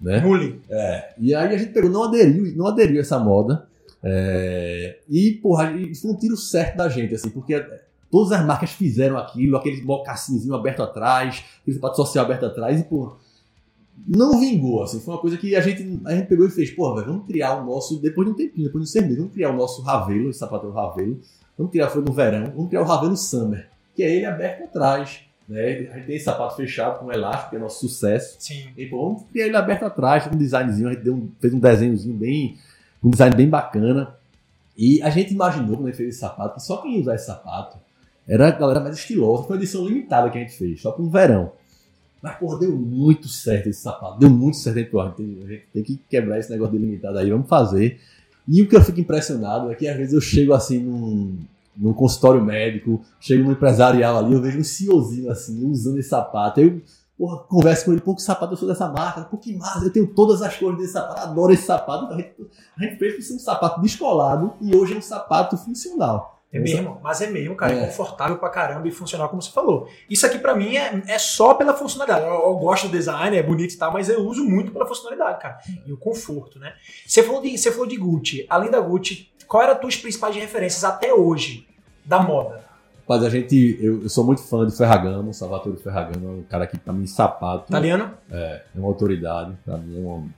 [0.00, 0.20] Né?
[0.20, 0.60] Mule.
[0.68, 1.14] É.
[1.16, 3.66] E aí a gente pegou, não aderiu, não aderiu a essa moda.
[4.02, 7.64] É, e, porra, foi um tiro certo da gente, assim, porque
[8.10, 12.84] todas as marcas fizeram aquilo, aquele mocassinzinho aberto atrás, aquele sapato social aberto atrás, e,
[12.84, 13.12] porra,
[14.06, 17.04] não vingou, assim, foi uma coisa que a gente, a gente pegou e fez, porra,
[17.04, 19.56] vamos criar o nosso, depois de um tempinho, depois de um serviço, vamos criar o
[19.56, 21.20] nosso Ravelo, esse sapato Ravelo,
[21.56, 25.20] Vamos criar, foi no verão, vamos criar o Ravelo Summer, que é ele aberto atrás.
[25.46, 25.88] Né?
[25.92, 28.36] A gente tem esse sapato fechado com elástico, que é nosso sucesso.
[28.38, 28.68] Sim.
[28.76, 31.58] E pô, vamos criar ele aberto atrás, com um designzinho, a gente um, fez um
[31.58, 32.56] desenhozinho bem.
[33.04, 34.16] um design bem bacana.
[34.76, 37.14] E a gente imaginou, quando a gente fez esse sapato, que só quem ia usar
[37.14, 37.76] esse sapato
[38.26, 39.42] era a galera mais estilosa.
[39.42, 41.52] Foi uma edição limitada que a gente fez, só para um verão.
[42.22, 44.18] Mas, porra, deu muito certo esse sapato.
[44.18, 44.76] Deu muito certo.
[44.76, 47.98] A gente, porra, a gente tem que quebrar esse negócio de limitado aí, vamos fazer.
[48.46, 51.36] E o que eu fico impressionado é que às vezes eu chego assim num,
[51.76, 56.60] num consultório médico, chego no empresarial ali, eu vejo um CEOzinho assim, usando esse sapato.
[56.60, 56.80] Eu
[57.22, 59.92] porra, converso com ele, pô, que sapato eu sou dessa marca, pô, que massa, eu
[59.92, 62.04] tenho todas as cores desse sapato, adoro esse sapato.
[62.04, 62.34] Então a gente,
[62.76, 66.31] a gente ser um sapato descolado e hoje é um sapato funcional.
[66.52, 67.72] É mesmo, mas é mesmo, cara.
[67.72, 67.78] É.
[67.78, 67.86] é.
[67.86, 69.88] confortável pra caramba e funcional, como você falou.
[70.08, 72.26] Isso aqui pra mim é, é só pela funcionalidade.
[72.26, 75.40] Eu, eu, gosto do design, é bonito e tal, mas eu uso muito pela funcionalidade,
[75.40, 75.58] cara.
[75.86, 76.74] E o conforto, né?
[77.06, 78.46] Você falou de, você falou de Gucci.
[78.50, 81.66] Além da Gucci, qual era as tuas principais referências até hoje
[82.04, 82.72] da moda?
[83.08, 86.66] Mas a gente, eu, eu, sou muito fã de Ferragamo, Salvatore Ferragamo, é um cara
[86.66, 87.66] que pra mim sapato.
[87.68, 88.12] Italiano?
[88.30, 90.30] É, é uma autoridade, pra mim é um,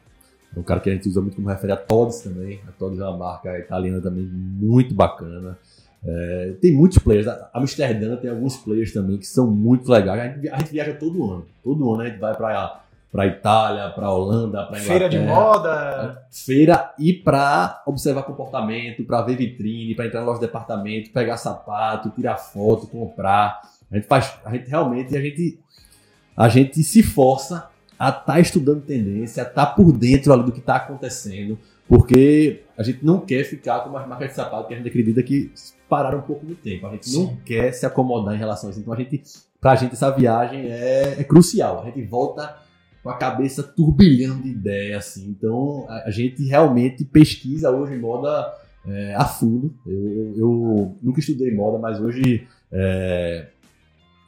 [0.56, 1.82] é um cara que a gente usa muito como referência.
[1.82, 5.58] A Todds também, a Todds é uma marca italiana também muito bacana.
[6.06, 7.26] É, tem muitos players.
[7.26, 10.20] A Amsterdã tem alguns players também que são muito legais.
[10.20, 11.46] A gente, a gente viaja todo ano.
[11.62, 16.26] Todo ano a gente vai para para Itália, para Holanda, para Feira de moda.
[16.32, 22.10] Feira e para observar comportamento, para ver vitrine, para entrar no nosso departamento, pegar sapato,
[22.10, 23.60] tirar foto, comprar.
[23.88, 25.60] A gente faz, a gente realmente a gente
[26.36, 30.42] a gente se força a estar tá estudando tendência, a estar tá por dentro ali
[30.42, 31.56] do que está acontecendo,
[31.88, 35.22] porque a gente não quer ficar com as marcas de sapato que a gente acredita
[35.22, 35.52] que
[35.94, 36.88] pararam um pouco no tempo.
[36.88, 37.24] A gente Sim.
[37.24, 38.80] não quer se acomodar em relação a isso.
[38.80, 39.22] Então a gente,
[39.60, 41.82] pra gente essa viagem é, é crucial.
[41.82, 42.56] A gente volta
[43.00, 45.28] com a cabeça turbilhando de ideia, assim.
[45.28, 48.52] Então a, a gente realmente pesquisa hoje moda
[48.84, 49.72] é, a fundo.
[49.86, 53.46] Eu, eu, eu, nunca estudei moda, mas hoje é,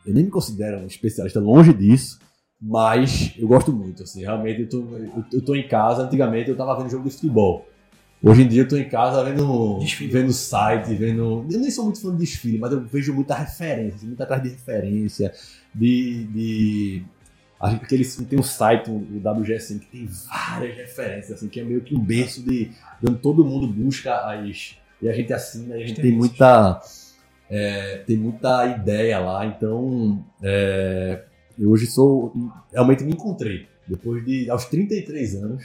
[0.07, 2.21] eu nem me considero um especialista longe disso.
[2.63, 6.57] Mas eu gosto muito, assim, realmente eu tô, eu, eu tô em casa, antigamente eu
[6.57, 7.67] tava vendo jogo de futebol.
[8.23, 9.79] Hoje em dia eu tô em casa vendo,
[10.11, 11.47] vendo site, vendo.
[11.51, 14.49] Eu nem sou muito fã de desfile, mas eu vejo muita referência, muita atrás de
[14.49, 15.33] referência,
[15.75, 16.25] de.
[16.25, 17.03] de
[17.61, 21.95] aqueles, tem um site, o WGS, que tem várias referências, assim, que é meio que
[21.95, 22.71] um berço de.
[23.07, 24.77] Onde todo mundo busca as.
[25.01, 26.81] E a gente assina e a gente tem muita.
[27.49, 30.25] É, tem muita ideia lá, então.
[30.43, 31.23] É,
[31.59, 32.33] eu hoje sou.
[32.73, 33.69] Realmente me encontrei.
[33.87, 34.49] Depois de.
[34.49, 35.65] aos 33 anos,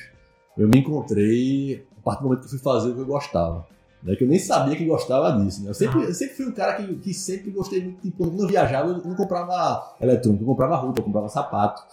[0.58, 3.66] eu me encontrei a partir do momento que eu fui fazer o que eu gostava.
[4.04, 5.64] Né, que eu nem sabia que gostava disso.
[5.64, 5.70] Né?
[5.70, 8.02] Eu, sempre, eu sempre fui um cara que, que sempre gostei muito.
[8.02, 11.84] Tipo, quando eu viajava, eu não comprava eletrônico, eu comprava roupa, eu comprava sapato.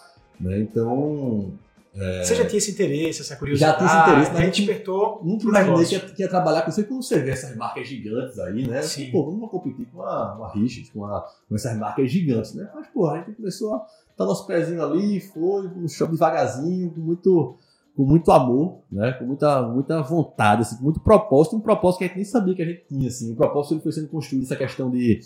[0.41, 0.61] Né?
[0.61, 1.53] Então.
[1.95, 2.25] É...
[2.25, 3.73] Você já tinha esse interesse, essa curiosidade?
[3.73, 5.21] Já tinha esse interesse, mas a gente despertou.
[5.23, 6.85] Nunca imaginei que ia, que ia trabalhar com isso.
[6.85, 8.81] Quando você vê essas marcas gigantes aí, né?
[8.81, 9.11] Sim.
[9.11, 12.71] Pô, vamos competir com a, uma Richard, com, a, com essas marcas gigantes, né?
[12.75, 17.01] Mas, pô, a gente começou a dar nosso pezinho ali, foi no show devagarzinho, com
[17.01, 17.59] muito
[17.99, 19.11] com muito amor, né?
[19.15, 22.55] Com muita, muita vontade, assim, com muito propósito, um propósito que a gente nem sabia
[22.55, 23.33] que a gente tinha, assim.
[23.33, 25.19] O propósito ele foi sendo construído essa questão de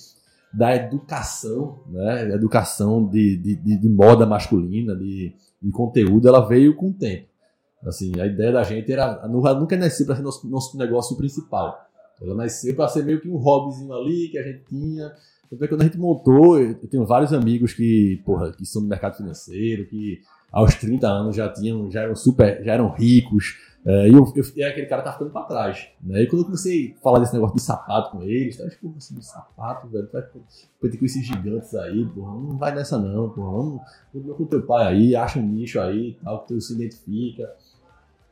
[0.50, 2.30] da educação, né?
[2.30, 7.26] Educação de, de, de, de moda masculina, de, de conteúdo, ela veio com o tempo.
[7.84, 11.78] Assim, a ideia da gente era nunca nasceu para ser nosso, nosso negócio principal.
[12.22, 15.12] Ela nasceu para ser meio que um hobbyzinho ali que a gente tinha.
[15.52, 19.18] Então, quando a gente montou, eu tenho vários amigos que, porra, que são do mercado
[19.18, 20.20] financeiro, que
[20.52, 23.56] aos 30 anos já tinham, já eram super, já eram ricos.
[23.84, 25.88] É, e eu, eu, e aquele cara tá ficando pra trás.
[26.00, 26.22] Né?
[26.22, 29.16] E quando eu comecei a falar desse negócio de sapato com eles, tá, tipo, assim,
[29.16, 33.50] de sapato, velho, vai ter com esses gigantes aí, porra, não vai nessa não, porra,
[33.50, 33.80] vamos,
[34.14, 37.50] vamos com teu pai aí, acha um nicho aí, tal, que tu se identifica.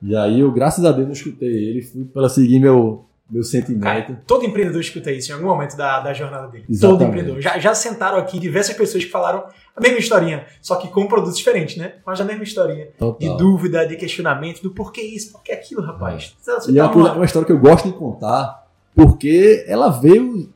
[0.01, 3.83] E aí eu, graças a Deus, não escutei ele, fui para seguir meu, meu sentimento.
[3.85, 6.65] Cara, todo empreendedor escuta isso em algum momento da, da jornada dele.
[6.69, 6.99] Exatamente.
[6.99, 7.41] Todo empreendedor.
[7.41, 9.45] Já, já sentaram aqui diversas pessoas que falaram
[9.77, 11.95] a mesma historinha, só que com produtos diferentes, né?
[12.05, 12.89] Mas a mesma historinha.
[12.99, 13.19] Total.
[13.19, 16.35] De dúvida, de questionamento, do porquê isso, porquê aquilo, rapaz.
[16.69, 19.89] E é tá uma, coisa- numa- uma história que eu gosto de contar, porque ela
[19.91, 20.49] veio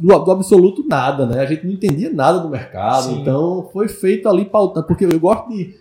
[0.00, 1.40] do, do absoluto nada, né?
[1.40, 3.20] A gente não entendia nada do mercado, Sim.
[3.20, 5.74] então foi feito ali pautando, porque eu gosto de.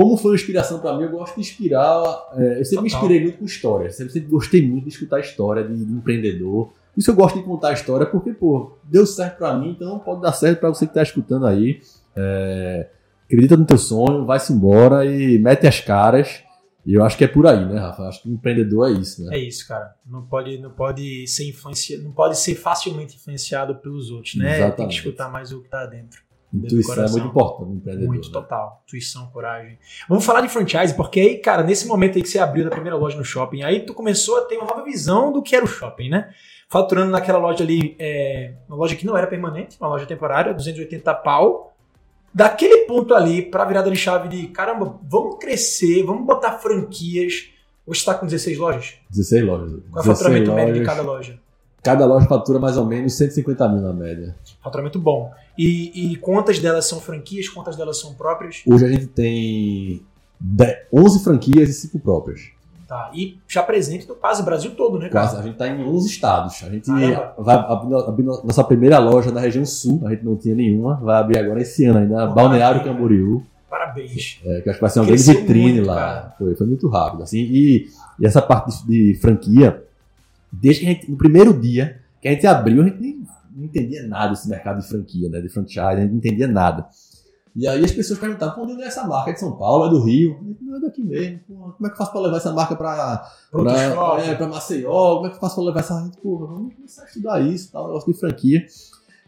[0.00, 2.02] Como foi uma inspiração para mim, eu gosto de inspirar.
[2.34, 5.62] é, eu sempre me inspirei muito com história, sempre, sempre gostei muito de escutar história
[5.62, 6.68] de, de empreendedor.
[6.94, 9.98] Por isso eu gosto de contar a história, porque, pô, deu certo para mim, então
[9.98, 11.82] pode dar certo para você que tá escutando aí.
[12.16, 12.88] É,
[13.26, 16.44] acredita no teu sonho, vai-se embora e mete as caras.
[16.86, 18.04] E eu acho que é por aí, né, Rafa?
[18.04, 19.36] Acho que o empreendedor é isso, né?
[19.36, 19.96] É isso, cara.
[20.06, 24.44] Não pode, não pode ser influencia, não pode ser facilmente influenciado pelos outros, né?
[24.46, 24.96] Tem que Exatamente.
[24.96, 26.22] escutar mais o que tá dentro.
[26.52, 28.08] Intuição é muito importante empreendedor.
[28.08, 28.32] Muito né?
[28.32, 28.82] total.
[28.86, 29.78] Intuição, coragem.
[30.08, 32.96] Vamos falar de franchise, porque aí, cara, nesse momento aí que você abriu da primeira
[32.96, 35.68] loja no shopping, aí tu começou a ter uma nova visão do que era o
[35.68, 36.30] shopping, né?
[36.68, 41.14] Faturando naquela loja ali, é, uma loja que não era permanente, uma loja temporária, 280
[41.14, 41.72] pau.
[42.32, 47.50] Daquele ponto ali, pra virada de chave de caramba, vamos crescer, vamos botar franquias.
[47.86, 48.94] Hoje você tá com 16 lojas?
[49.10, 49.70] 16 lojas.
[49.90, 51.40] Qual é o 16 faturamento médio de cada loja?
[51.82, 54.34] Cada loja fatura mais ou menos 150 mil na média.
[54.62, 55.32] Faturamento bom.
[55.56, 58.62] E, e quantas delas são franquias, quantas delas são próprias?
[58.66, 60.02] Hoje a gente tem
[60.38, 62.50] 10 11 franquias e 5 próprias.
[62.90, 63.08] Tá.
[63.14, 65.26] E já presente no quase Brasil todo, né, cara?
[65.26, 66.62] Quase, a gente está em 11 estados.
[66.64, 67.34] A gente Caramba.
[67.38, 70.96] vai abrir, abrir nossa primeira loja na região sul, a gente não tinha nenhuma.
[70.96, 72.92] Vai abrir agora esse ano ainda, Pô, Balneário maravilha.
[72.92, 73.42] Camboriú.
[73.70, 74.40] Parabéns.
[74.44, 76.34] É, que acho que vai ser uma grande vitrine muito, lá.
[76.36, 77.22] Foi, foi muito rápido.
[77.22, 77.86] Assim, e,
[78.18, 79.84] e essa parte de, de franquia,
[80.52, 83.22] desde que a gente, no primeiro dia que a gente abriu, a gente nem,
[83.54, 85.40] não entendia nada desse mercado de franquia, né?
[85.40, 86.86] De franchise, a gente não entendia nada.
[87.54, 89.30] E aí as pessoas perguntavam, onde é essa marca?
[89.30, 90.38] É de São Paulo, é do Rio?
[90.60, 91.40] Não é daqui mesmo.
[91.48, 93.28] Pô, como é que eu faço para levar essa marca para
[94.24, 96.16] é, pra Maceió, como é que eu faço pra levar essa gente?
[96.18, 98.64] Pô, vamos começar a estudar isso, tal, negócio de franquia.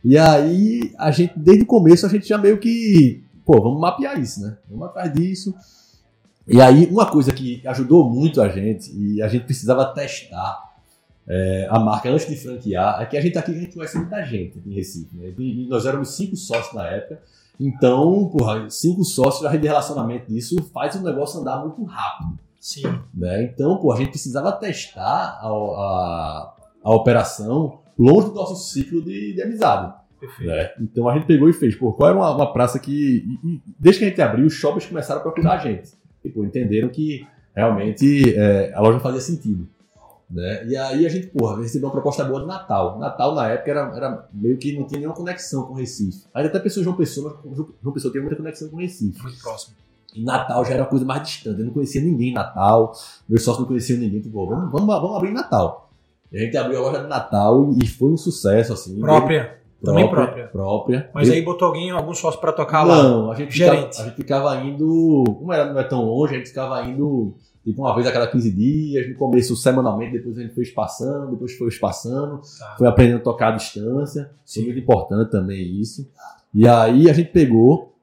[0.05, 4.21] E aí, a gente, desde o começo, a gente já meio que, pô, vamos mapear
[4.21, 4.57] isso, né?
[4.71, 5.55] Vamos atrás disso.
[6.47, 10.72] E aí, uma coisa que ajudou muito a gente, e a gente precisava testar
[11.29, 14.23] é, a marca antes de franquear, é que a gente aqui, a gente conhece muita
[14.25, 15.33] gente aqui em Recife, né?
[15.39, 17.21] E nós éramos cinco sócios na época,
[17.61, 22.39] então, porra, cinco sócios, a rede de relacionamento disso faz o negócio andar muito rápido
[22.59, 22.83] Sim.
[23.15, 23.45] né?
[23.45, 26.55] Então, pô, a gente precisava testar a, a,
[26.85, 29.93] a operação longe do nosso ciclo de, de amizade.
[30.41, 30.71] Né?
[30.81, 32.93] Então a gente pegou e fez, pô, qual era uma, uma praça que.
[33.43, 35.91] e- e desde que a gente abriu, os shoppings começaram a procurar a gente.
[36.33, 39.69] Pô, entenderam que realmente é, a loja fazia sentido.
[40.33, 40.67] Né?
[40.67, 42.99] E aí a gente, porra, recebeu uma proposta boa de Natal.
[42.99, 46.25] Natal, na época, era, era meio que não tinha nenhuma conexão com Recife.
[46.33, 49.23] Ainda até de João Pessoa, mas João- Pessoa tem muita conexão com Recife.
[49.23, 49.75] Muito próximo.
[50.15, 51.61] E Natal já era uma coisa mais distante.
[51.61, 52.93] Eu não conhecia ninguém em Natal.
[53.29, 54.21] Meus sócios não conheciam ninguém.
[54.23, 55.91] Tipo, vamos, vamos, vamos abrir em Natal.
[56.33, 58.99] E a gente abriu a loja de Natal e foi um sucesso, assim.
[59.01, 59.59] Própria.
[59.85, 60.47] Também própria.
[60.47, 61.11] Própria.
[61.13, 63.03] Mas Eu- aí botou alguém, algum sócio pra tocar lá.
[63.03, 65.25] Não, a gente, ficava, a gente ficava indo.
[65.27, 67.35] Como era, não é tão longe, a gente ficava indo
[67.65, 69.09] tipo uma vez a cada 15 dias.
[69.09, 72.41] No começo, semanalmente, depois a gente foi espaçando, depois foi espaçando.
[72.59, 72.75] Tá.
[72.79, 74.31] Foi aprendendo a tocar à distância.
[74.47, 76.09] Foi muito importante também isso.
[76.55, 77.95] E aí a gente pegou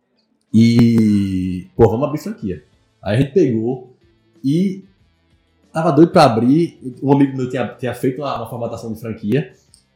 [0.54, 1.68] e.
[1.76, 2.64] Pô, vamos abrir franquia.
[3.02, 3.96] Aí a gente pegou
[4.44, 4.84] e
[5.72, 6.80] tava doido pra abrir.
[7.02, 9.54] Um amigo meu tinha, tinha feito uma, uma formatação de franquia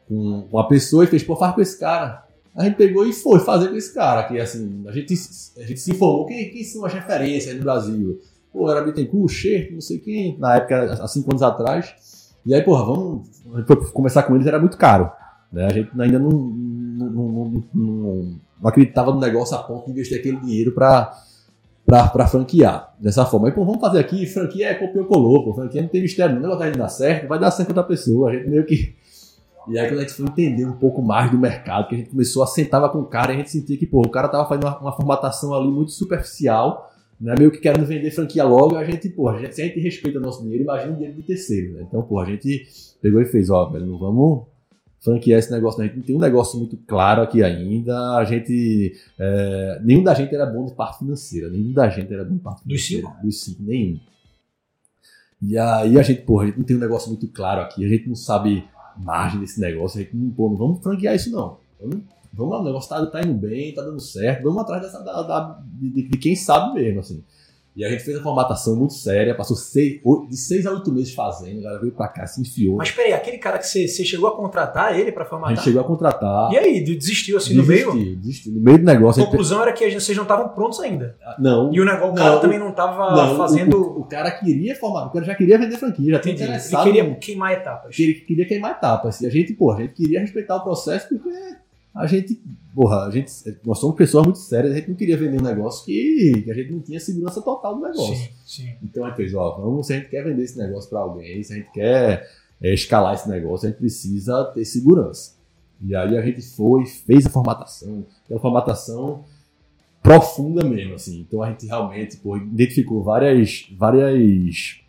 [0.07, 2.23] com uma pessoa e fez, pô, faz com esse cara.
[2.55, 5.13] A gente pegou e foi fazer com esse cara, que assim, a gente,
[5.57, 8.21] a gente se informou quem, quem são as referências aí no Brasil.
[8.53, 12.31] Pô, era Bittencourt, Scherto, não sei quem, na época, há cinco anos atrás.
[12.45, 13.27] E aí, porra, vamos.
[13.91, 15.09] Conversar com eles, era muito caro.
[15.51, 15.65] Né?
[15.65, 19.91] A gente ainda não, não, não, não- não- não acreditava no negócio a ponto de
[19.91, 21.11] investir aquele dinheiro para
[21.85, 23.47] para franquear dessa forma.
[23.49, 26.39] Aí, pô, vamos fazer aqui, franquia é copiou colou, pô, franquia não tem mistério, não,
[26.39, 28.29] o negócio vai dar certo, vai dar certo outra pessoa.
[28.29, 28.95] A gente meio que.
[29.65, 32.09] E aí, quando a gente foi entender um pouco mais do mercado, que a gente
[32.09, 34.45] começou a sentava com o cara e a gente sentia que, pô, o cara tava
[34.45, 36.91] fazendo uma, uma formatação ali muito superficial,
[37.23, 39.79] né, meio que querendo vender franquia logo, a gente, pô, a gente, se a gente
[39.79, 41.85] respeita nosso dinheiro, imagina o dinheiro do terceiro, né?
[41.87, 42.67] Então, pô, a gente
[43.01, 44.45] pegou e fez, ó, velho, não vamos
[44.99, 45.85] franquear esse negócio, não.
[45.85, 50.13] a gente não tem um negócio muito claro aqui ainda, a gente, é, nenhum da
[50.13, 53.21] gente era bom de parte financeira, nenhum da gente era bom de parte Dos financeira.
[53.23, 53.99] Dos cinco, nenhum.
[55.41, 57.87] E aí a gente, porra, a gente não tem um negócio muito claro aqui, a
[57.87, 58.65] gente não sabe
[58.97, 61.57] margem desse negócio, a gente não, pô, não vamos franquear isso não.
[61.79, 64.99] Vamos, vamos lá, o negócio tá, tá indo bem, tá dando certo, vamos atrás dessa,
[65.03, 67.23] da, da- de, de- quem sabe mesmo, assim.
[67.75, 70.91] E a gente fez a formatação muito séria, passou seis, oito- de seis a oito
[70.91, 72.75] meses fazendo, o cara veio pra cá, se enfiou.
[72.75, 75.55] Mas peraí, aquele cara que você, você chegou a contratar ele pra a formatar?
[75.55, 76.51] gente chegou a contratar.
[76.53, 78.15] E aí, desistiu assim no desistiu, meio?
[78.15, 78.53] desistiu.
[78.53, 79.21] No meio do negócio.
[79.21, 81.17] A a gente- conclusão era que vocês não estavam prontos ainda.
[81.39, 81.73] Não.
[81.73, 83.75] E o, negócio, o Não, cara o- também não estava não, o- fazendo.
[83.75, 86.51] O, o cara queria formar, o cara já queria vender franquia, já tinha Entendi.
[86.51, 86.83] Ele interessado.
[86.83, 87.97] queria queimar etapas.
[87.99, 89.19] ele queria queimar etapas.
[89.19, 91.27] E a gente, pô, a gente queria respeitar o processo porque
[91.93, 92.41] a gente,
[92.73, 93.31] porra, a gente,
[93.63, 96.53] nós somos pessoas muito sérias, a gente não queria vender um negócio que, que a
[96.53, 98.15] gente não tinha segurança total do negócio.
[98.15, 98.73] Sim, sim.
[98.81, 101.43] Então a gente fez, ó, vamos, se a gente quer vender esse negócio para alguém,
[101.43, 102.27] se a gente quer
[102.61, 105.35] é, escalar esse negócio, a gente precisa ter segurança.
[105.85, 109.23] E aí a gente foi, fez a formatação, aquela formatação
[110.01, 111.19] profunda mesmo, assim.
[111.19, 114.79] Então a gente realmente pô, identificou várias, várias,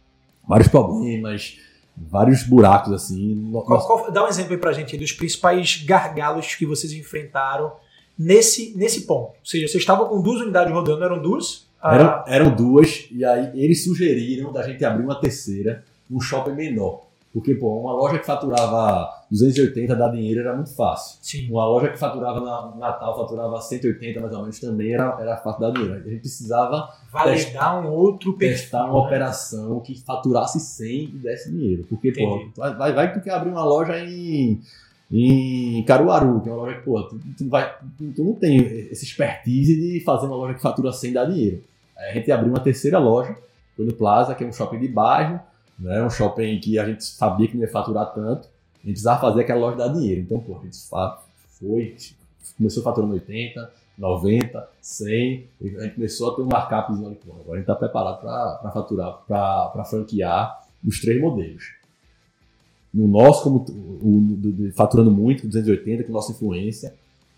[0.48, 1.58] vários problemas,
[1.96, 3.34] vários buracos, assim.
[3.34, 7.72] No- Qual- qual- dá um exemplo aí pra gente dos principais gargalos que vocês enfrentaram
[8.18, 9.28] nesse, nesse ponto.
[9.30, 11.66] Ou seja, vocês estavam com duas unidades rodando, eram duas?
[11.82, 16.52] Ah, Eram, eram duas, e aí eles sugeriram da gente abrir uma terceira, um shopping
[16.52, 17.02] menor.
[17.32, 21.18] Porque, pô, uma loja que faturava 280 dar dinheiro era muito fácil.
[21.20, 21.50] Sim.
[21.50, 25.36] Uma loja que faturava na no Natal, faturava 180 mais ou menos, também era, era
[25.36, 25.94] fácil dar dinheiro.
[25.94, 28.56] A gente precisava Validar um outro perfil.
[28.56, 29.06] testar uma né?
[29.06, 31.84] operação que faturasse 100 e desse dinheiro.
[31.88, 32.52] Porque, pô, Entendi.
[32.56, 34.60] vai, vai, vai que tu quer abrir uma loja em,
[35.10, 38.58] em Caruaru, que é uma loja que, pô, tu, tu vai, tu, não tem
[38.90, 41.62] esse expertise de fazer uma loja que fatura 100 e dar dinheiro.
[41.96, 43.36] Aí a gente abriu uma terceira loja,
[43.76, 45.40] foi no Plaza, que é um shopping de bairro,
[45.76, 48.53] né, um shopping que a gente sabia que não ia faturar tanto,
[48.84, 50.20] a gente precisava fazer aquela loja dar dinheiro.
[50.20, 50.76] Então, pô, a gente
[51.58, 51.96] foi,
[52.56, 56.48] começou faturando 80, 90, 100, e a gente começou a ter um
[57.06, 61.72] ali, pô, agora a gente está preparado para faturar, para franquear os três modelos.
[62.92, 66.94] No nosso, como o, do- do- faturando muito, com 280, com nossa influência,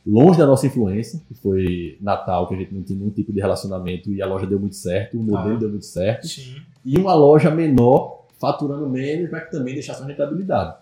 [0.06, 3.40] longe da nossa influência, que foi Natal, que a gente não tinha nenhum tipo de
[3.40, 5.58] relacionamento e a loja deu muito certo, o modelo Ah.
[5.58, 6.56] deu muito certo, Sim.
[6.84, 10.76] e uma loja menor, faturando menos, para que também deixasse uma rentabilidade.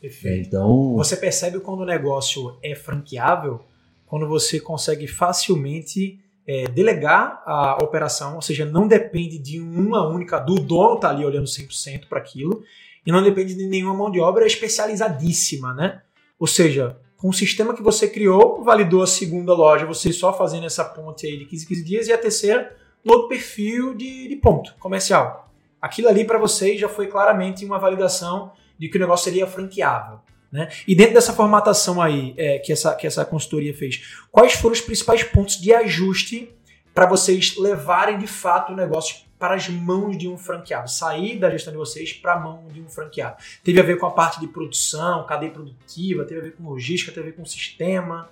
[0.00, 0.48] Perfeito.
[0.48, 3.60] Então, Você percebe quando o negócio é franqueável,
[4.06, 10.38] quando você consegue facilmente é, delegar a operação, ou seja, não depende de uma única,
[10.38, 12.62] do dono tá ali olhando 100% para aquilo,
[13.04, 16.02] e não depende de nenhuma mão de obra especializadíssima, né?
[16.38, 20.66] Ou seja, com o sistema que você criou, validou a segunda loja, você só fazendo
[20.66, 24.36] essa ponte aí de 15, 15 dias, e a terceira no outro perfil de, de
[24.36, 25.48] ponto comercial.
[25.80, 30.20] Aquilo ali para vocês já foi claramente uma validação de que o negócio seria franqueável.
[30.50, 30.68] Né?
[30.86, 34.80] E dentro dessa formatação aí é, que, essa, que essa consultoria fez, quais foram os
[34.80, 36.50] principais pontos de ajuste
[36.94, 40.90] para vocês levarem de fato o negócio para as mãos de um franqueado?
[40.90, 43.36] Sair da gestão de vocês para a mão de um franqueado.
[43.62, 47.12] Teve a ver com a parte de produção, cadeia produtiva, teve a ver com logística,
[47.12, 48.28] teve a ver com sistema.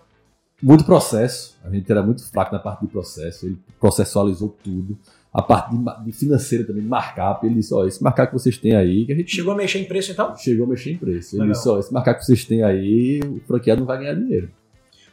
[0.62, 1.58] muito processo.
[1.62, 3.44] A gente era muito fraco na parte de processo.
[3.44, 4.98] Ele processualizou tudo.
[5.34, 7.44] A parte de, de financeira também, de markup.
[7.44, 9.80] Ele disse: Ó, esse markup que vocês têm aí, que a gente Chegou a mexer
[9.80, 10.36] em preço então?
[10.36, 11.34] chegou a mexer em preço.
[11.34, 11.54] Ele Legal.
[11.56, 14.48] disse: Ó, esse markup que vocês têm aí, o franqueado não vai ganhar dinheiro.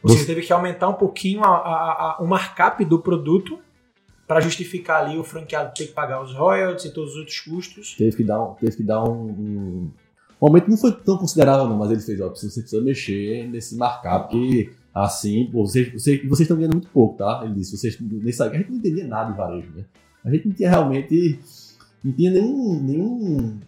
[0.02, 3.58] Você teve que aumentar um pouquinho a- a- a- o markup do produto
[4.26, 7.94] para justificar ali o franqueado ter que pagar os royalties e todos os outros custos.
[7.96, 8.54] Teve que dar um.
[8.54, 9.90] Teve que dar um, um...
[10.40, 13.76] O aumento não foi tão considerável, não, mas ele fez: Ó, você precisa mexer nesse
[13.76, 17.40] markup, que assim, pô, vocês, vocês, vocês estão ganhando muito pouco, tá?
[17.44, 19.84] Ele disse: vocês, nesse, a gente não entendia nada de varejo, né?
[20.24, 21.38] A gente não tinha realmente.
[22.02, 22.80] Não tinha nenhum.
[22.82, 23.60] nenhum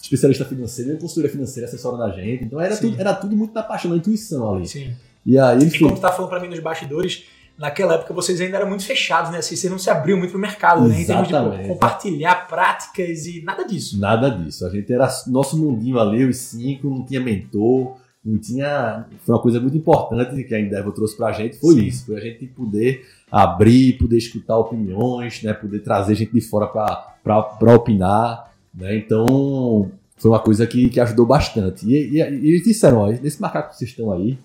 [0.00, 2.44] especialista financeiro, nenhum consultoria financeira assessorando a gente.
[2.44, 2.90] Então era Sim.
[2.90, 4.66] tudo, era tudo muito na paixão, na intuição ali.
[4.66, 4.94] Sim.
[5.24, 7.24] E aí ele E como tu tá falando pra mim nos bastidores,
[7.58, 9.38] naquela época vocês ainda eram muito fechados, né?
[9.38, 11.00] Assim, vocês não se abriam muito pro mercado, né?
[11.00, 11.68] Em termos de pô, Exatamente.
[11.68, 13.98] compartilhar práticas e nada disso.
[13.98, 14.64] Nada disso.
[14.64, 19.06] A gente era nosso mundinho ali, os cinco, não tinha mentor, não tinha.
[19.20, 21.84] Foi uma coisa muito importante que a Endeavor trouxe pra gente, foi Sim.
[21.86, 22.06] isso.
[22.06, 25.52] Foi a gente poder abrir, poder escutar opiniões, né?
[25.52, 28.52] Poder trazer gente de fora pra opinar.
[28.74, 28.96] Né?
[28.98, 31.86] Então, foi uma coisa que, que ajudou bastante.
[31.88, 34.38] E, e- e eles disseram, ó, nesse macaco que vocês estão aí,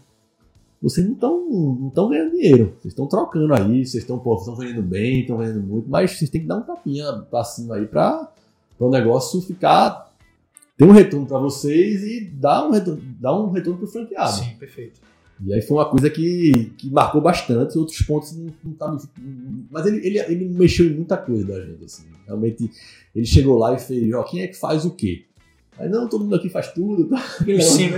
[0.81, 2.73] vocês não estão não tão ganhando dinheiro.
[2.81, 6.29] Vocês estão trocando aí, vocês estão pô, estão vendendo bem, estão vendendo muito, mas vocês
[6.29, 8.29] têm que dar um tapinha pra cima aí para
[8.79, 10.10] o negócio ficar.
[10.81, 14.31] Ter um retorno para vocês e dar um retorno, um retorno pro franqueado.
[14.31, 14.99] Sim, perfeito.
[15.45, 18.97] E aí foi uma coisa que, que marcou bastante, outros pontos não, não tá
[19.69, 22.03] Mas ele, ele, ele mexeu em muita coisa da gente, assim.
[22.25, 22.69] Realmente,
[23.15, 25.25] ele chegou lá e fez, ó, quem é que faz o quê?
[25.77, 27.07] Aí, não, todo mundo aqui faz tudo.
[27.09, 27.19] Tá?
[27.61, 27.97] Cinco.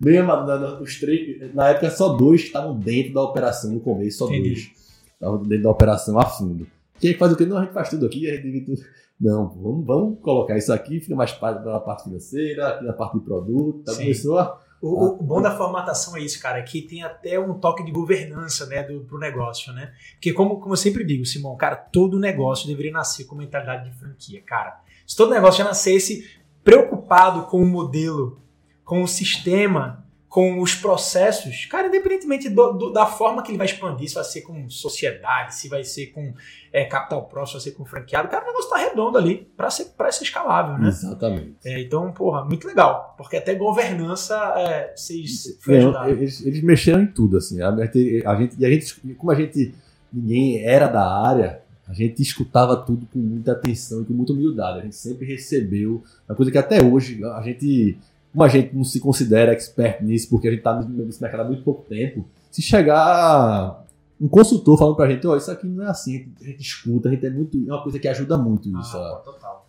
[0.00, 3.80] Mesmo, na- na- os três, na época só dois que estavam dentro da operação no
[3.80, 4.48] começo, só Entendi.
[4.50, 4.70] dois.
[5.14, 6.66] Estavam dentro da operação a fundo.
[6.98, 7.44] Quem é que faz o quê?
[7.46, 8.82] Não, a gente faz tudo aqui, a gente divide tudo.
[9.20, 13.18] Não, vamos, vamos colocar isso aqui, fica mais parte pela parte financeira, aqui na parte
[13.18, 13.84] de produto.
[13.84, 13.94] Tá?
[13.94, 14.60] Começou a.
[14.82, 18.66] O, o, bom da formatação é isso, cara, que tem até um toque de governança,
[18.66, 19.94] né, do, pro negócio, né?
[20.12, 23.96] Porque como, como eu sempre digo, Simão, cara, todo negócio deveria nascer com mentalidade de
[23.96, 24.78] franquia, cara.
[25.06, 26.28] Se todo negócio já nascesse
[26.62, 28.42] preocupado com o modelo,
[28.84, 30.03] com o sistema,
[30.34, 34.24] com os processos, cara, independentemente do, do, da forma que ele vai expandir, se vai
[34.24, 36.34] ser com sociedade, se vai ser com
[36.72, 39.70] é, capital próximo, se vai ser com franqueado, cara, o negócio tá redondo ali para
[39.70, 40.88] ser, pra ser escalável, né?
[40.88, 41.54] Exatamente.
[41.64, 45.76] É, então, porra, muito legal, porque até governança é, vocês foi
[46.08, 49.72] eles, eles, mexeram em tudo, assim, a, a gente, e a gente, como a gente,
[50.12, 54.80] ninguém era da área, a gente escutava tudo com muita atenção e com muita humildade,
[54.80, 57.96] a gente sempre recebeu, uma coisa que até hoje a gente
[58.34, 61.44] como a gente não se considera expert nisso, porque a gente está nesse mercado há
[61.44, 63.86] muito pouco tempo, se chegar
[64.20, 67.08] um consultor falando pra gente, ó, oh, isso aqui não é assim, a gente escuta,
[67.08, 67.56] a gente é muito.
[67.56, 68.96] É uma coisa que ajuda muito isso.
[68.96, 69.22] Ah,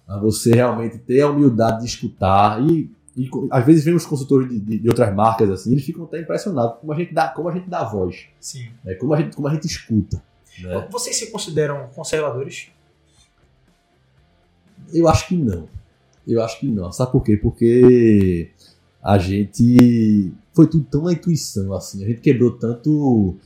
[0.07, 2.59] a, a, você realmente ter a humildade de escutar.
[2.63, 6.05] E, e às vezes vem os consultores de, de, de, outras marcas assim, eles ficam
[6.05, 8.26] até impressionados como a gente dá, como a gente dá voz.
[8.39, 8.68] Sim.
[8.84, 8.95] Né?
[8.95, 10.24] Como, a gente, como a gente escuta.
[10.59, 10.88] Né?
[10.89, 12.70] Vocês se consideram conservadores?
[14.91, 15.68] Eu acho que não.
[16.28, 16.91] Eu acho que não.
[16.91, 17.38] Sabe por quê?
[17.38, 18.49] Porque
[19.03, 22.03] a gente foi tudo tão na intuição, assim.
[22.03, 23.38] A gente quebrou tanto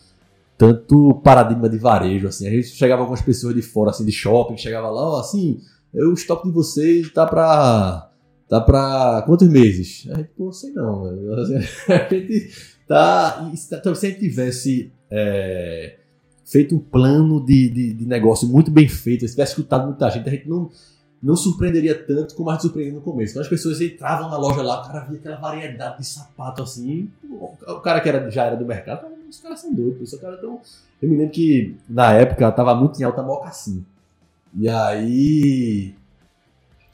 [0.58, 2.46] tanto paradigma de varejo, assim.
[2.46, 5.62] A gente chegava com as pessoas de fora, assim, de shopping, chegava lá, ó, assim,
[5.94, 8.12] o estoque de vocês tá pra.
[8.48, 10.06] tá pra quantos meses?
[10.12, 11.06] A gente, pô, sei não,
[11.40, 11.56] assim,
[11.92, 12.50] a gente
[12.86, 13.52] tá.
[13.82, 14.92] tá se a gente tivesse.
[15.10, 15.96] É,
[16.46, 20.28] feito um plano de, de, de negócio muito bem feito, se tivesse escutado muita gente,
[20.28, 20.70] a gente não
[21.22, 23.32] não surpreenderia tanto como a gente surpreendeu no começo.
[23.32, 27.10] Então as pessoas entravam na loja lá, o cara via aquela variedade de sapato assim.
[27.30, 30.14] O cara que era, já era do mercado, os caras são doidos.
[30.14, 30.60] Os caras tão...
[31.02, 33.86] Eu me lembro que na época tava muito em alta mocassim.
[34.58, 35.94] E aí.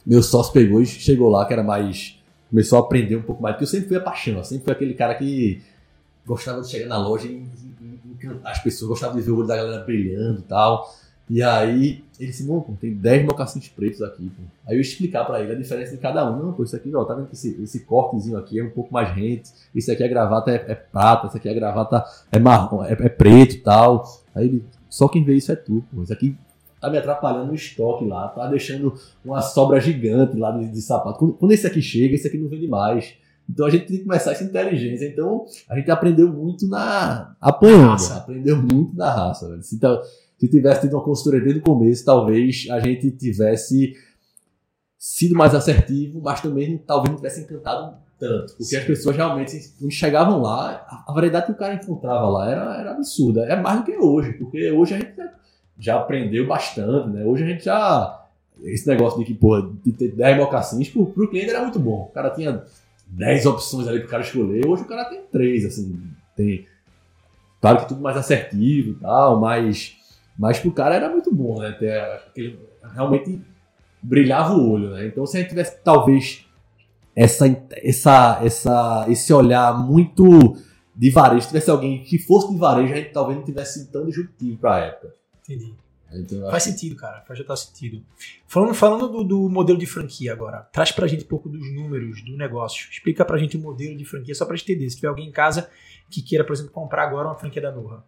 [0.06, 2.20] Meu sócio pegou e chegou lá, que era mais.
[2.50, 3.56] Começou a aprender um pouco mais.
[3.56, 5.62] Porque eu sempre fui a paixão, sempre fui aquele cara que
[6.26, 7.48] gostava de chegar na loja e
[8.06, 10.94] encantar as pessoas, gostava de ver o olho da galera brilhando e tal.
[11.30, 14.44] E aí ele disse, não, pô, tem 10 mocassins pretos aqui, pô.
[14.68, 16.38] Aí eu explicar para ele a diferença de cada um.
[16.38, 18.94] Não, pô, isso aqui, ó, tá vendo que esse, esse cortezinho aqui é um pouco
[18.94, 22.84] mais rente, esse aqui a gravata é, é prata, esse aqui a gravata é marrom,
[22.84, 24.04] é, é preto e tal.
[24.36, 26.04] Aí ele, só quem vê isso é tu, pô.
[26.04, 26.38] Isso aqui
[26.80, 31.18] tá me atrapalhando no estoque lá, tá deixando uma sobra gigante lá de, de sapato.
[31.18, 33.16] Quando, quando esse aqui chega, esse aqui não vende mais.
[33.50, 35.08] Então a gente tem que começar essa inteligência.
[35.08, 37.36] Então a gente aprendeu muito na.
[37.42, 38.02] apanhando.
[38.14, 39.62] Aprendeu muito na raça, velho.
[39.74, 40.02] Então,
[40.46, 43.94] se tivesse tido uma consultoria desde o começo, talvez a gente tivesse
[44.98, 48.54] sido mais assertivo, mas também talvez não tivesse encantado tanto.
[48.54, 48.78] Porque Sim.
[48.78, 52.92] as pessoas realmente, quando chegavam lá, a variedade que o cara encontrava lá era, era
[52.92, 53.46] absurda.
[53.46, 55.14] É mais do que hoje, porque hoje a gente
[55.78, 57.24] já aprendeu bastante, né?
[57.26, 58.22] Hoje a gente já.
[58.64, 62.08] Esse negócio de que, porra, de ter 10 mocassins, pro, pro cliente era muito bom.
[62.10, 62.64] O cara tinha
[63.08, 64.66] 10 opções ali pro cara escolher.
[64.66, 66.00] Hoje o cara tem 3, assim.
[66.36, 66.66] Tem.
[67.60, 69.95] Claro que tudo mais assertivo e tal, mais
[70.38, 71.78] mas pro cara era muito bom, né?
[72.36, 72.60] Ele
[72.94, 73.42] realmente
[74.02, 75.08] brilhava o olho, né?
[75.08, 76.46] Então se a gente tivesse talvez
[77.16, 80.58] essa, essa, essa, esse olhar muito
[80.94, 84.58] de varejo, tivesse alguém que fosse de varejo, a gente talvez não tivesse tão disruptivo
[84.58, 85.16] para a época.
[85.44, 85.74] Entendi.
[86.14, 87.24] Então, Faz sentido, cara.
[87.28, 88.02] Faz total sentido.
[88.48, 92.24] Falando, falando do, do, modelo de franquia agora, traz pra gente um pouco dos números
[92.24, 92.88] do negócio.
[92.90, 94.90] Explica pra gente o modelo de franquia, só pra gente entender.
[94.90, 95.70] Se tiver alguém em casa
[96.10, 98.04] que queira, por exemplo, comprar agora uma franquia da Nurra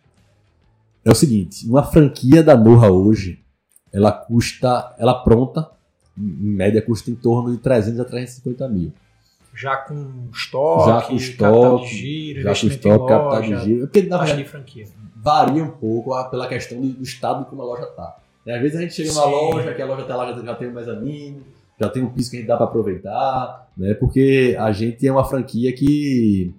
[1.07, 3.39] é o seguinte, uma franquia da Norra hoje,
[3.93, 5.69] ela custa, ela pronta,
[6.17, 8.91] em média custa em torno de 300 a 350 mil.
[9.55, 13.87] Já com estoque, já com estoque, de giro, já com estoque, capital de giro.
[13.87, 14.85] Porque na verdade, franquia.
[15.15, 18.17] varia um pouco pela questão do estado como a loja está.
[18.45, 19.15] Às vezes a gente chega Sim.
[19.15, 21.41] numa loja, que a loja tá lá, já, já tem um mezanino,
[21.79, 23.93] já tem um piso que a gente dá para aproveitar, né?
[23.93, 26.53] Porque a gente é uma franquia que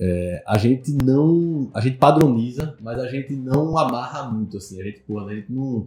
[0.00, 1.70] é, a gente não.
[1.74, 4.80] A gente padroniza, mas a gente não amarra muito, assim.
[4.80, 5.84] A gente, a gente não,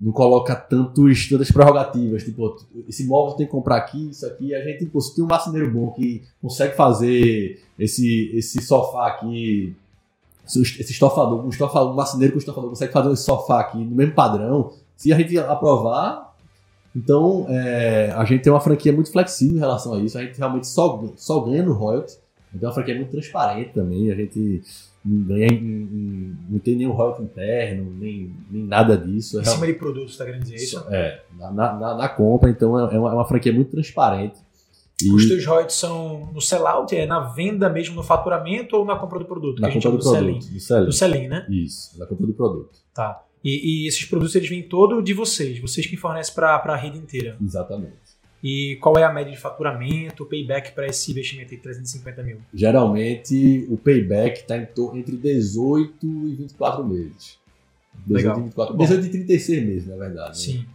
[0.00, 2.24] não coloca tantos, tantas prerrogativas.
[2.24, 2.56] Tipo,
[2.88, 4.54] esse móvel tem que comprar aqui, isso aqui.
[4.54, 9.76] A gente, pô, se tem um marceneiro bom que consegue fazer esse, esse sofá aqui.
[10.46, 14.14] Esse estofador, um, estofador, um marceneiro com estofador consegue fazer esse sofá aqui no mesmo
[14.14, 14.72] padrão.
[14.96, 16.34] Se a gente aprovar,
[16.96, 20.16] então é, a gente tem uma franquia muito flexível em relação a isso.
[20.16, 22.18] A gente realmente só, só ganha no royalties.
[22.54, 24.62] Então a franquia é muito transparente também, a gente
[25.04, 25.60] não ganha,
[26.48, 29.40] não tem nenhum royalty interno, nem, nem nada disso.
[29.40, 30.84] Em cima de produtos, tá querendo dizer isso?
[30.90, 34.38] É, na, na, na compra, então é, é uma, é uma franquia muito transparente.
[35.02, 35.12] E...
[35.12, 39.18] Os teus royalties são no sellout, é na venda mesmo, no faturamento ou na compra
[39.18, 39.60] do produto?
[39.60, 40.50] Na compra do, do produto.
[40.50, 40.86] Do selling.
[40.86, 41.46] do selling, né?
[41.48, 42.70] Isso, na compra do produto.
[42.92, 43.22] Tá.
[43.44, 46.98] E, e, esses produtos eles vêm todo de vocês, vocês que fornecem para a rede
[46.98, 47.36] inteira.
[47.40, 48.07] Exatamente.
[48.42, 52.38] E qual é a média de faturamento, payback para esse investimento de 350 mil?
[52.54, 57.38] Geralmente o payback está entre 18 e 24 meses.
[58.06, 58.38] 18 Legal.
[58.38, 58.84] e 24, Bom.
[58.84, 60.28] 18 e 36 meses, na verdade.
[60.28, 60.34] né?
[60.34, 60.66] Sim.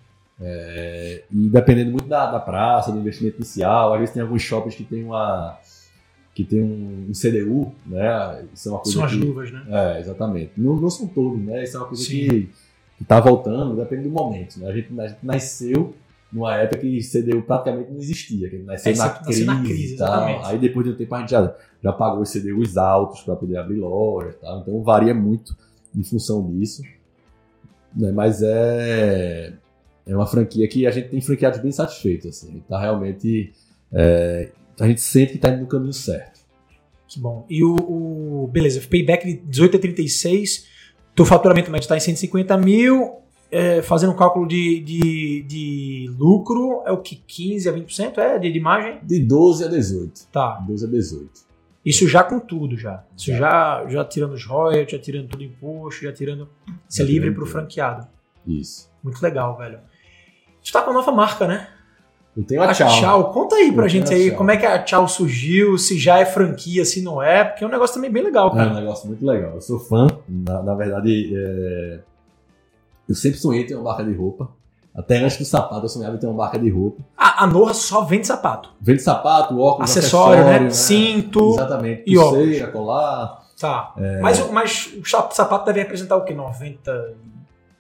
[0.42, 4.76] É, e dependendo muito da, da praça, do investimento inicial, às vezes tem alguns shoppings
[4.76, 5.58] que tem uma
[6.36, 8.44] que tem um, um CDU, né?
[8.54, 9.64] Isso é uma coisa São as que, luvas, né?
[9.70, 10.52] É, exatamente.
[10.58, 11.64] Não, não são todos, né?
[11.64, 12.10] Isso é uma coisa Sim.
[12.10, 12.50] que,
[12.98, 14.60] que tá voltando, depende do momento.
[14.60, 14.68] Né?
[14.68, 15.94] A, gente, a gente nasceu
[16.34, 19.98] numa época que CDU praticamente não existia, que nasceu, É, na, crise na crise, e
[19.98, 20.08] tal.
[20.08, 20.46] exatamente.
[20.46, 23.58] Aí depois de um tempo a gente já, já pagou os CDUs altos para poder
[23.58, 24.62] abrir loja e tal.
[24.62, 25.56] Então varia muito
[25.96, 26.82] em função disso.
[27.96, 28.12] Né?
[28.12, 29.54] Mas é,
[30.08, 32.28] é uma franquia que a gente tem franqueados bem satisfeitos.
[32.28, 32.50] Assim.
[32.50, 33.54] A gente tá realmente.
[33.92, 36.40] é, a gente sente que está indo no caminho certo.
[37.08, 37.46] Que bom.
[37.48, 40.66] E o, o- beleza, payback de 18 a 36,
[41.16, 43.18] teu faturamento médio está em 150 mil,
[43.54, 47.16] é, fazendo um cálculo de, de, de lucro, é o que?
[47.16, 49.00] 15 a 20% é de, de margem?
[49.04, 50.28] De 12 a 18.
[50.32, 50.62] Tá.
[50.68, 51.30] 12 a 18.
[51.86, 53.04] Isso já com tudo, já.
[53.16, 53.38] Isso Já.
[53.38, 56.48] já, já tirando os royalties, já tirando todo o imposto, já tirando.
[56.90, 57.52] Isso é livre pro tudo.
[57.52, 58.08] franqueado.
[58.48, 58.90] Isso.
[59.04, 59.80] Muito legal, velho.
[60.64, 61.68] Tu tá com a nova marca, né?
[62.36, 63.32] Eu tenho a tchau.
[63.32, 64.38] Conta aí pra Eu gente a aí Tchau.
[64.38, 67.68] como é que a Tchau surgiu, se já é franquia, se não é, porque é
[67.68, 68.74] um negócio também bem legal, É um cara.
[68.74, 69.54] negócio muito legal.
[69.56, 70.08] Eu sou fã.
[70.28, 72.00] Na, na verdade, é,
[73.14, 74.50] eu sempre sonhei ter uma marca de roupa.
[74.96, 77.04] Até antes do sapato, eu sonhava em ter uma marca de roupa.
[77.18, 78.70] A, a Norra só vende sapato.
[78.80, 80.70] Vende sapato, óculos, Acessório, né?
[80.70, 81.54] Cinto.
[81.54, 82.04] Exatamente.
[82.06, 83.44] e Pulseira, colar.
[83.60, 83.94] Tá.
[83.98, 84.20] É.
[84.20, 86.34] Mas, o- mas o sapato deve representar o quê?
[86.34, 87.14] 90?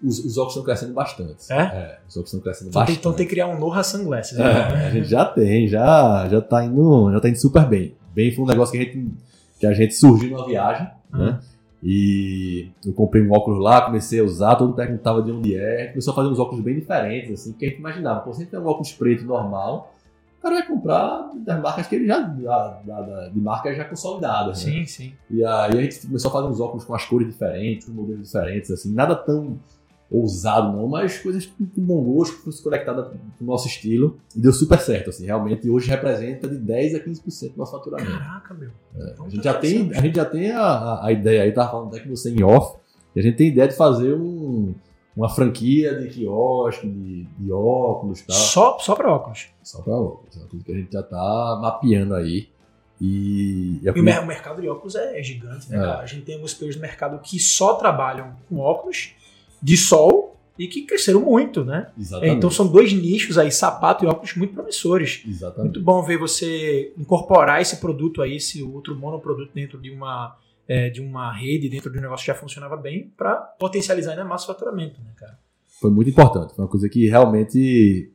[0.03, 1.51] Os, os óculos estão crescendo bastante.
[1.53, 1.97] É?
[2.07, 2.99] os óculos estão crescendo Então tem, bastante.
[2.99, 4.37] então tem que criar um Norra Sunglasses.
[4.37, 4.87] É, né?
[4.87, 7.95] a gente já tem, já, já, tá indo, já tá indo super bem.
[8.13, 9.11] Bem foi um negócio que a gente,
[9.59, 11.39] que a gente surgiu numa viagem, né?
[11.85, 15.87] E eu comprei um óculos lá, comecei a usar, todo mundo perguntava de onde é,
[15.87, 18.59] começou a fazer uns óculos bem diferentes, assim, porque a gente imaginava, pô, sempre tem
[18.59, 19.93] um óculos preto normal,
[20.39, 24.65] o cara vai comprar das marcas que ele já, da- da- de marcas já consolidadas,
[24.65, 24.71] né?
[24.71, 25.13] Sim, sim.
[25.29, 28.27] E aí a gente começou a fazer uns óculos com as cores diferentes, com modelos
[28.27, 29.59] diferentes, assim, nada tão
[30.13, 34.39] ousado não, mas coisas com bom gosto, que fosse conectada com o nosso estilo, e
[34.39, 38.11] deu super certo, assim, realmente hoje representa de 10 a 15% do nosso faturamento.
[38.11, 38.69] Caraca, meu.
[38.95, 41.71] Então A gente tá já tem, a gente já tem a, a- ideia aí, tava
[41.71, 42.77] falando até com você em off,
[43.15, 44.73] e a gente tem ideia de fazer um-
[45.15, 48.35] uma franquia de quiosque, de, de óculos e tal.
[48.35, 49.47] Só, só pra óculos.
[49.63, 50.35] Só pra óculos.
[50.35, 52.47] É uma coisa que a gente já tá mapeando aí.
[53.01, 55.79] E, e E o, mer- o mercado de óculos é, é gigante, né, É.
[55.81, 55.99] cara?
[55.99, 59.13] A gente tem alguns players no mercado que só trabalham com óculos
[59.63, 61.89] de sol e que cresceram muito, né?
[61.97, 62.35] Exatamente.
[62.37, 65.23] Então são dois nichos aí, sapato e óculos, muito promissores.
[65.27, 65.73] Exatamente.
[65.75, 70.35] Muito bom ver você incorporar esse produto aí, esse outro monoproduto dentro de uma,
[70.67, 74.25] é, de uma rede, dentro de um negócio que já funcionava bem, para potencializar ainda
[74.25, 75.39] mais o faturamento, né, cara?
[75.81, 76.53] Foi muito importante.
[76.55, 78.11] Foi uma coisa que realmente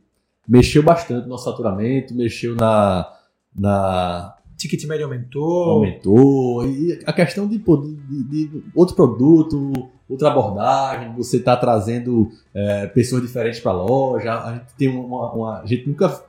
[0.46, 3.11] mexeu bastante no nosso faturamento, mexeu na.
[3.55, 5.64] na Ticket médio aumentou.
[5.70, 6.66] aumentou.
[6.66, 9.72] E a questão de, de- de outro produto,
[10.09, 14.33] outra abordagem, você está trazendo é, pessoas diferentes para a loja.
[14.43, 16.23] A gente tem uma, uma- A gente nunca.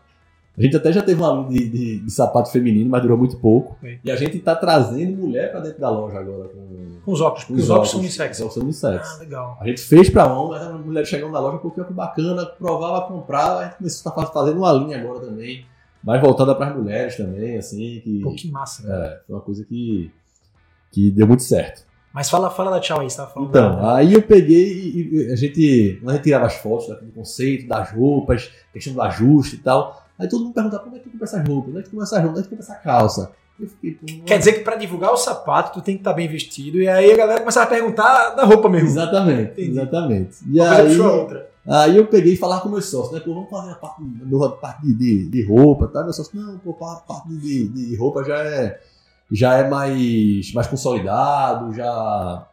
[0.57, 3.37] A gente até já teve um aluno de, de- de sapato feminino, mas durou muito
[3.37, 3.77] pouco.
[4.03, 7.43] E a gente está trazendo mulher para dentro da loja agora com, Com os óculos,
[7.45, 8.37] com porque os óculos são unissex.
[8.39, 9.15] Os óculos são unissex.
[9.15, 9.57] Ah, legal.
[9.61, 13.07] A gente fez pra homem, mas as mulheres chegando na loja, pô, que bacana, provava,
[13.07, 15.65] comprava, a gente começou a estar fazendo uma linha agora também,
[16.03, 19.05] mais voltada para as mulheres também, assim, que Pô, que massa, cara.
[19.05, 20.11] é, foi uma coisa que,
[20.91, 21.85] que deu muito certo.
[22.19, 23.47] Mas fala, fala da tchau aí, você tava falando.
[23.49, 27.65] Então, da- aí eu peguei e, a gente, a gente tirava as fotos daquele conceito,
[27.65, 31.11] das roupas, questão do ajuste e tal, aí todo mundo perguntava, como é que tu
[31.11, 32.73] compra essas roupas, onde é que tu compra essas roupas, onde é que tu compra
[32.73, 33.31] essa calça?
[33.57, 36.81] Eu fiquei, Quer dizer que pra divulgar o sapato, tu tem que estar bem vestido,
[36.81, 38.89] e aí a galera começava a perguntar da roupa mesmo.
[38.89, 39.69] Exatamente, Entendi.
[39.71, 40.37] exatamente.
[40.45, 41.49] E Uma aí, outra.
[41.65, 43.21] Aí eu peguei e falava com meus sócios, né?
[43.21, 46.03] Pô, vamos fazer a parte, a parte de, de, de roupa, tá?
[46.03, 48.77] Meus sócios, não, pô, a parte de, de roupa já é,
[49.31, 52.47] já é mais, mais consolidado, já,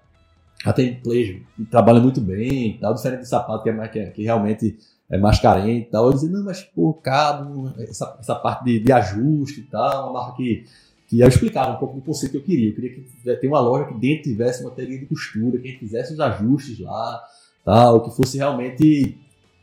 [0.64, 3.98] já tem players que trabalham muito bem tal, diferente de sapato que, é mais, que,
[3.98, 4.76] é- que realmente
[5.08, 6.06] é mais carente e tal.
[6.06, 10.20] Eu dizia, não, mas pô, caro, essa, essa parte de, de ajuste e tal, uma
[10.20, 10.64] marca que,
[11.08, 12.70] que eu explicava um pouco do conceito que eu queria.
[12.70, 15.70] Eu queria que tivesse uma loja que dentro tivesse uma teoria de costura, que a
[15.70, 17.22] gente fizesse os ajustes lá,
[17.64, 19.16] tal, que fosse realmente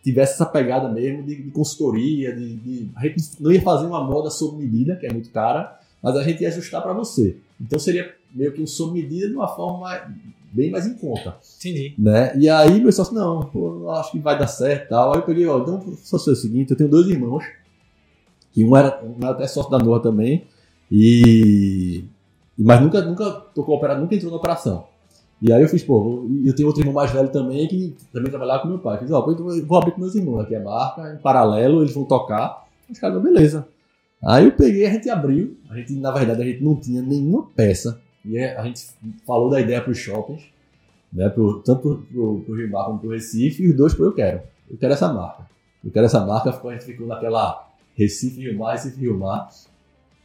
[0.04, 4.04] tivesse essa pegada mesmo de, de consultoria, de, de- a gente não ia fazer uma
[4.04, 7.38] moda sob medida, que é muito cara, mas a gente ia ajustar para você.
[7.60, 9.90] Então seria meio que um sob medida de uma forma
[10.52, 11.96] bem mais em conta, Entendi.
[11.98, 12.38] né?
[12.38, 15.14] E aí meu sócio, não, pô, acho que vai dar certo, e tal.
[15.14, 17.44] Aí eu peguei, ó, então só fazer o seguinte, eu tenho dois irmãos,
[18.52, 20.44] que um era, um era até sócio da Noa também,
[20.92, 22.04] e
[22.58, 24.86] mas nunca nunca tocou opera, nunca entrou na operação.
[25.42, 28.62] E aí eu fiz, pô, eu tenho outro irmão mais velho também que também trabalhava
[28.62, 29.00] com meu pai.
[29.00, 32.06] Fiz, ó, eu vou abrir com meus irmãos aqui a marca, em paralelo, eles vão
[32.06, 32.66] tocar.
[32.90, 33.68] Os caras, beleza.
[34.26, 35.58] Aí eu peguei, a gente abriu.
[35.70, 38.00] A gente, na verdade, a gente não tinha nenhuma peça.
[38.24, 38.86] E é, a gente
[39.26, 40.44] falou da ideia para os shoppings,
[41.12, 44.06] né, pro, tanto para o Rio Mar como para o Recife, e os dois para
[44.06, 44.42] eu quero.
[44.70, 45.46] Eu quero essa marca.
[45.84, 49.50] Eu quero essa marca, a gente ficou naquela Recife Rio Mar, Recife Rio Mar.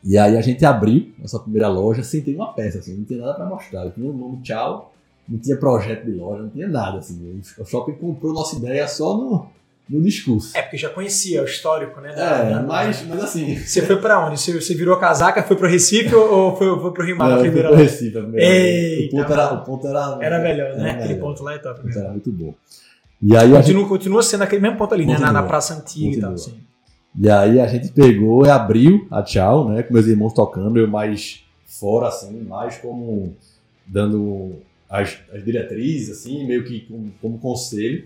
[0.04, 3.18] E aí a gente abriu nossa primeira loja sem ter uma peça, assim, não tinha
[3.18, 3.84] nada para mostrar.
[3.84, 4.92] Eu tinha o nome Tchau,
[5.28, 6.98] não tinha projeto de loja, não tinha nada.
[6.98, 7.40] Assim.
[7.58, 9.48] O shopping comprou nossa ideia só no,
[9.88, 10.56] no discurso.
[10.56, 12.14] É, porque já conhecia o histórico, né?
[12.14, 13.56] Da, é, mas, mas assim.
[13.56, 14.38] Você foi pra onde?
[14.38, 17.68] Você, você virou casaca, foi pro Recife ou foi, foi pro Rio Mar na primeira?
[17.68, 20.18] Foi pro Recife, a primeira o, ponto era, o ponto era.
[20.20, 20.90] Era melhor, né?
[20.90, 21.28] Aquele melhor.
[21.28, 21.80] ponto lá é top.
[21.96, 22.54] Era muito bom.
[23.20, 23.88] E aí continua, gente...
[23.88, 25.32] continua sendo aquele mesmo ponto ali, continua, né?
[25.32, 26.18] Na, na Praça Antiga continua.
[26.18, 26.32] e tal.
[26.34, 26.60] Assim.
[27.20, 29.82] E aí a gente pegou e abriu a Tchau, né?
[29.82, 33.34] Com meus irmãos tocando, eu mais fora, assim, mais como
[33.86, 34.56] dando
[34.88, 38.04] as, as diretrizes, assim, meio que como, como conselho.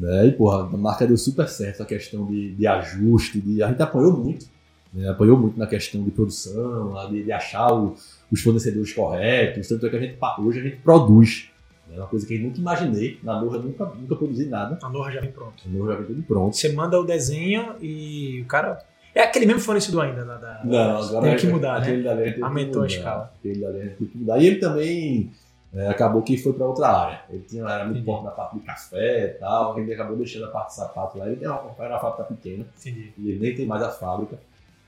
[0.00, 0.28] Né?
[0.28, 3.82] E, porra, a marca deu super certo a questão de, de ajuste, de, a gente
[3.82, 4.46] apoiou muito,
[4.94, 5.06] né?
[5.10, 7.94] apoiou muito na questão de produção, de, de achar o,
[8.32, 11.50] os fornecedores corretos, tanto é que a gente, hoje a gente produz.
[11.92, 13.18] É uma coisa que eu nunca imaginei.
[13.20, 14.78] Na Norra nunca, nunca produzi nada.
[14.80, 15.64] A Norra já vem pronto.
[15.66, 16.56] A Norra já vem tudo pronto.
[16.56, 18.78] Você manda o desenho e o cara.
[19.12, 20.36] É aquele mesmo fornecedor ainda da.
[20.36, 22.36] da não, agora tem que mudar, né?
[22.40, 23.32] Aumentou a escala.
[23.36, 24.38] Aquele da tem que mudar.
[24.38, 25.32] E ele também
[25.72, 27.24] é, acabou que foi para outra área.
[27.30, 30.50] Ele tinha, era muito forte na parte de café e tal, ele acabou deixando a
[30.50, 31.26] parte de sapato lá.
[31.26, 33.12] Ele tem uma, era uma fábrica pequena Entendi.
[33.16, 34.38] e ele nem tem mais a fábrica.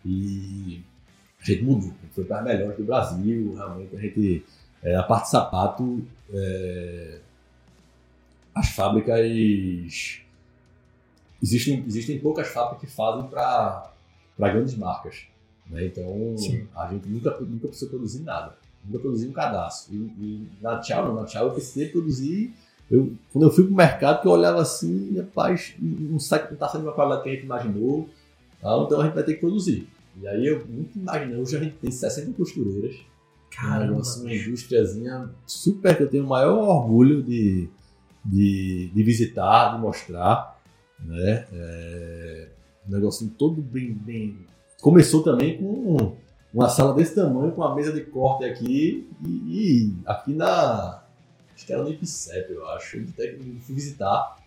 [0.05, 0.83] E
[1.41, 4.45] a gente mudou, foi para as melhores do Brasil, realmente a gente.
[4.83, 7.19] É, a parte de sapato, é,
[8.55, 10.21] as fábricas.
[11.41, 13.93] Existem, existem poucas fábricas que fazem para
[14.39, 15.27] grandes marcas.
[15.69, 15.87] Né?
[15.87, 16.67] Então Sim.
[16.75, 19.95] a gente nunca, nunca precisou produzir nada nunca produzi um cadastro.
[19.95, 22.53] E, e na Tchau, não, na Tchau eu precisei produzir.
[22.91, 26.69] Eu, quando eu fui pro mercado, que eu olhava assim, rapaz, não sai não tá
[26.69, 28.09] sendo uma qualidade que a gente imaginou,
[28.61, 28.83] tá?
[28.85, 29.89] então a gente vai ter que produzir.
[30.21, 32.97] E aí eu nunca imaginei, hoje a gente tem 60 costureiras.
[33.51, 37.69] Caramba, uma, uma indústriazinha super que eu tenho o maior orgulho de,
[38.25, 40.59] de, de visitar, de mostrar.
[41.01, 41.47] Né?
[41.53, 42.49] É,
[42.87, 44.39] um negocinho todo bem, bem.
[44.81, 46.17] Começou também com
[46.53, 51.03] uma sala desse tamanho, com uma mesa de corte aqui e, e aqui na.
[51.55, 52.99] Acho que era no IPCEP, eu acho.
[52.99, 53.07] Eu
[53.61, 54.39] fui visitar.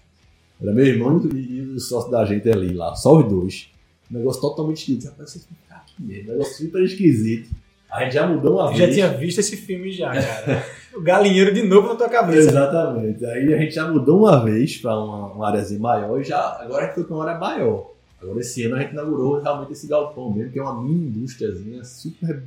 [0.61, 3.69] Era meu irmão e o sócio da gente ali lá, só os dois.
[4.09, 5.09] Um negócio totalmente esquisito.
[5.09, 6.29] Rapaz, vocês ficar aqui mesmo.
[6.29, 7.49] Um negócio super esquisito.
[7.91, 8.79] A gente já mudou uma vez.
[8.79, 10.65] Já tinha visto esse filme já, cara.
[10.95, 12.49] o galinheiro de novo na tua cabeça.
[12.49, 13.25] Exatamente.
[13.25, 16.83] Aí a gente já mudou uma vez para uma, uma áreazinha maior e já, agora
[16.83, 17.94] a gente foi para uma área maior.
[18.21, 21.83] Agora esse ano a gente inaugurou realmente esse galpão mesmo, que é uma mini indústriazinha
[21.83, 22.43] super,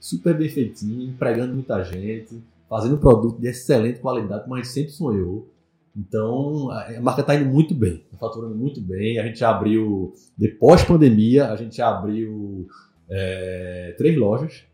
[0.00, 4.68] super bem feitinha, empregando muita gente, fazendo um produto de excelente qualidade, como a gente
[4.68, 5.48] sempre sonhou.
[5.96, 9.18] Então a marca está indo muito bem, está faturando muito bem.
[9.18, 12.68] A gente já abriu, depois pandemia, a gente já abriu
[13.08, 14.64] é, três lojas.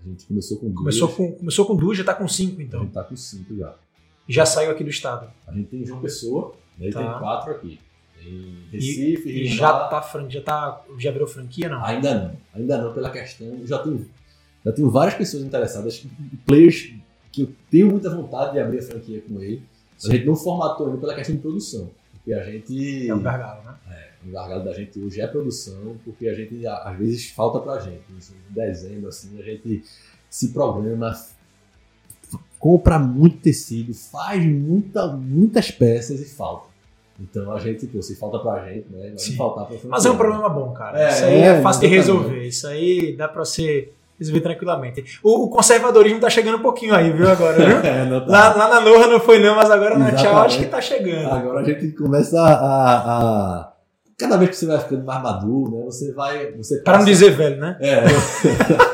[0.00, 1.16] A gente começou com começou duas.
[1.16, 2.80] Com, começou com duas, já está com cinco então.
[2.80, 3.74] A gente está com cinco já.
[4.28, 5.30] Já saiu aqui do estado.
[5.46, 6.98] A gente tem João Pessoa, e tá.
[6.98, 7.78] tem quatro aqui
[8.26, 11.84] em Recife, e, e já tá, já tá, já virou franquia não?
[11.84, 14.08] Ainda não, ainda não pela questão, já tenho,
[14.64, 16.04] já tenho várias pessoas interessadas,
[16.44, 16.92] players
[17.32, 19.62] que eu tenho muita vontade de abrir a franquia com ele.
[20.04, 23.62] A gente não formatou ainda pela questão de produção, porque a gente é um gargalo,
[23.62, 23.74] né?
[23.90, 27.78] É, o gargalo da gente hoje é produção, porque a gente às vezes falta pra
[27.78, 28.02] gente.
[28.10, 29.82] Em dezembro assim, a gente
[30.28, 31.14] se programa
[32.58, 36.68] compra muito tecido, faz muita, muitas peças e falta.
[37.20, 39.14] Então a gente, pô, se falta pra gente, né?
[39.16, 41.00] Vai faltar pra Mas é um problema bom, cara.
[41.00, 42.46] É, isso aí é, é fácil de resolver.
[42.46, 45.18] Isso aí dá pra você resolver tranquilamente.
[45.22, 47.76] O, o, conservadorismo tá chegando um pouquinho aí, viu, agora, viu?
[47.80, 48.26] é, tá.
[48.26, 51.30] lá, lá, na Norra não foi não, mas agora na Tchau acho que tá chegando.
[51.30, 53.72] Agora a gente começa a, a...
[54.18, 55.84] Cada vez que você vai ficando mais maduro, né?
[55.84, 56.52] Você vai.
[56.52, 56.78] Você.
[56.78, 57.76] Para não dizer velho, né?
[57.80, 58.02] É.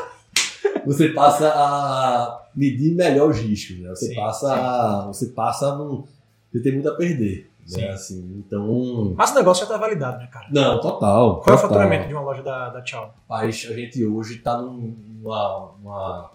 [0.84, 3.90] você passa a medir melhor os riscos, né?
[3.90, 4.52] Você sim, passa sim.
[4.52, 5.04] a.
[5.06, 6.04] Você passa a não.
[6.52, 7.51] Você tem muito a perder.
[7.70, 7.90] Né?
[7.90, 9.14] Assim, então...
[9.16, 10.46] Mas o negócio já está validado, né, cara?
[10.50, 11.40] Não, total.
[11.40, 11.54] Qual total.
[11.54, 13.14] é o faturamento de uma loja da, da Tchau?
[13.28, 16.30] Mas a gente hoje está numa uma,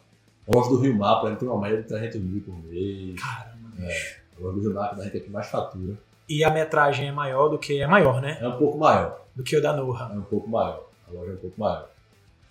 [0.47, 3.21] loja do Rio a gente tem uma média de 300 mil por mês.
[3.21, 3.57] Caramba.
[3.79, 5.97] É, a loja do Rio Mar que a gente é que mais fatura.
[6.29, 7.81] E a metragem é maior do que.
[7.81, 8.37] É maior, né?
[8.41, 9.21] É um pouco maior.
[9.35, 10.11] Do que o da Norra.
[10.13, 10.87] É um pouco maior.
[11.07, 11.89] A loja é um pouco maior.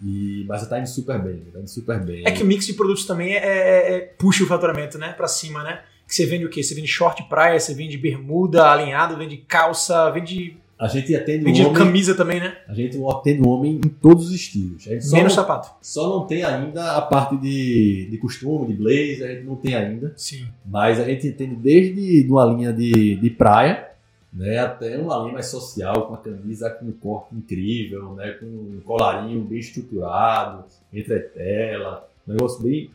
[0.03, 2.22] E, mas está indo super bem, está indo super bem.
[2.27, 5.12] É que o mix de produtos também é, é, é puxa o faturamento, né?
[5.12, 5.83] Pra cima, né?
[6.07, 6.63] Que você vende o quê?
[6.63, 10.57] Você vende short praia, você vende bermuda alinhado, vende calça, vende.
[10.79, 12.59] A gente atende vende homem, camisa também, né?
[12.69, 14.87] A gente atende o homem em todos os estilos.
[14.87, 15.71] Menos não, sapato.
[15.81, 19.75] Só não tem ainda a parte de, de costume, de blazer, a gente não tem
[19.75, 20.13] ainda.
[20.17, 20.47] Sim.
[20.65, 23.89] Mas a gente atende desde uma linha de, de praia,
[24.37, 28.45] né, até uma linha mais social, com a camisa com um corte incrível, né, com
[28.45, 32.91] um colarinho bem estruturado, entretela, um negócio bem,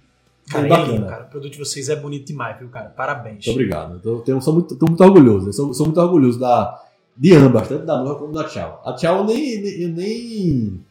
[0.52, 0.94] Cara, bem é bacana.
[0.98, 1.24] lindo, cara.
[1.26, 2.90] O produto de vocês é bonito demais, viu, cara?
[2.90, 3.46] Parabéns.
[3.46, 4.02] Muito obrigado.
[4.42, 5.50] Sou, muito, tô muito orgulhoso.
[5.50, 6.80] Eu sou, sou muito orgulhoso da,
[7.18, 8.82] de ambas, tanto da Norra como da Tchau.
[8.86, 10.82] A Tchau eu nem, nem- eu nem,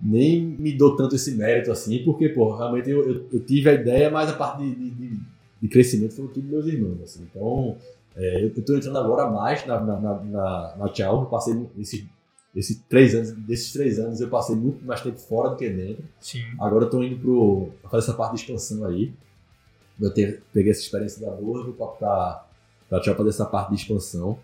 [0.00, 3.72] nem me dou tanto esse mérito assim, porque, pô, realmente eu, eu- eu tive a
[3.74, 5.20] ideia, mas a parte de, de-
[5.62, 7.00] de- crescimento foram tudo meus irmãos.
[7.02, 7.26] Assim.
[7.30, 7.76] Então,
[8.16, 11.26] é, eu estou entrando agora mais na, na, na, na, na Tchau.
[11.26, 12.04] Passei esses,
[12.56, 16.02] esses três anos, desses três anos eu passei muito mais tempo fora do que dentro.
[16.20, 16.42] Sim.
[16.58, 19.12] Agora eu tô indo pro, pra fazer essa parte de expansão aí.
[20.00, 22.44] Eu te- peguei essa experiência da boa, vou pra, pra,
[22.88, 24.38] pra Tchau fazer essa parte de expansão.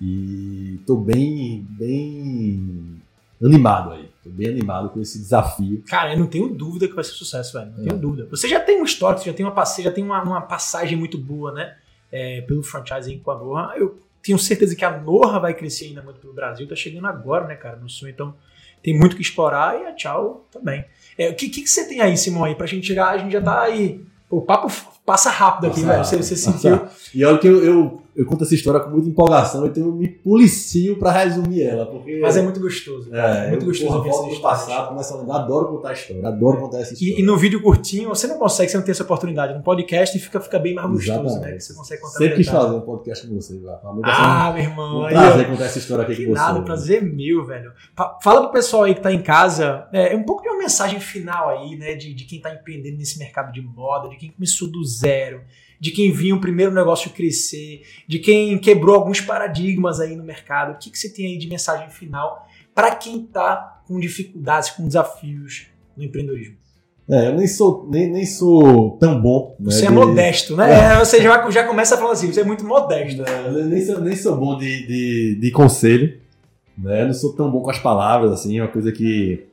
[0.00, 3.00] E tô bem, bem
[3.42, 4.10] animado aí.
[4.22, 5.82] Tô bem animado com esse desafio.
[5.88, 7.70] Cara, eu não tenho dúvida que vai ser sucesso, velho.
[7.72, 7.88] Não É.
[7.88, 8.26] tenho dúvida.
[8.30, 10.96] Você já tem um histórico, você já tem uma passeio, já tem uma, uma passagem
[10.98, 11.76] muito boa, né?
[12.10, 13.74] É, pelo franchise com a Norra.
[13.76, 16.68] Eu tenho certeza que a Norra vai crescer ainda muito pelo Brasil.
[16.68, 18.08] Tá chegando agora, né, cara, no sul.
[18.08, 18.34] Então
[18.82, 20.84] tem muito que explorar e a Tchau também.
[21.16, 23.08] É, o que, que, que você tem aí, Simão, aí, pra gente chegar?
[23.08, 24.04] A gente já tá aí.
[24.30, 24.72] O papo
[25.04, 26.04] passa rápido aqui, velho.
[26.04, 26.80] Você, rápido, você passa sentiu.
[27.14, 30.06] E olha que eu, eu, eu conto essa história com muita empolgação, então eu me
[30.08, 31.86] policio pra resumir ela.
[31.86, 33.14] Porque Mas é muito gostoso.
[33.14, 36.58] é, muito eu, gostoso porra, ouvir passado, começo a lembrar, adoro contar a história, adoro
[36.60, 37.14] contar essa história.
[37.14, 39.54] E, e no vídeo curtinho, você não consegue, você não tem essa oportunidade.
[39.54, 41.40] No podcast fica, fica bem mais gostoso, Exatamente.
[41.42, 41.52] né?
[41.56, 43.78] Que você consegue contar Sempre quis fazer um podcast com você, Vá.
[43.82, 45.04] Realmente Ah, meu irmão.
[45.04, 45.50] Um prazer ó.
[45.50, 46.38] contar essa história aqui Que com você.
[46.40, 47.72] nada, prazer é meu, velho.
[48.22, 51.48] Fala pro pessoal aí que tá em casa, é, um pouco de uma mensagem final
[51.48, 51.94] aí, né?
[51.94, 55.40] De, de quem tá empreendendo nesse mercado de moda, de quem começou do zero,
[55.82, 60.74] de quem viu o primeiro negócio crescer, de quem quebrou alguns paradigmas aí no mercado.
[60.74, 64.86] O que, que você tem aí de mensagem final para quem tá com dificuldades, com
[64.86, 65.66] desafios
[65.96, 66.54] no empreendedorismo?
[67.10, 69.56] É, eu nem sou, nem, nem sou tão bom.
[69.58, 71.00] Né, Você é de- modesto, né?
[71.00, 73.20] Você já, já começa falando assim, você é muito modesto.
[73.20, 76.16] Não, eu nem, sou, nem sou bom de, de, de conselho.
[76.78, 77.02] Né?
[77.02, 79.48] Eu não sou tão bom com as palavras, assim, é uma coisa que,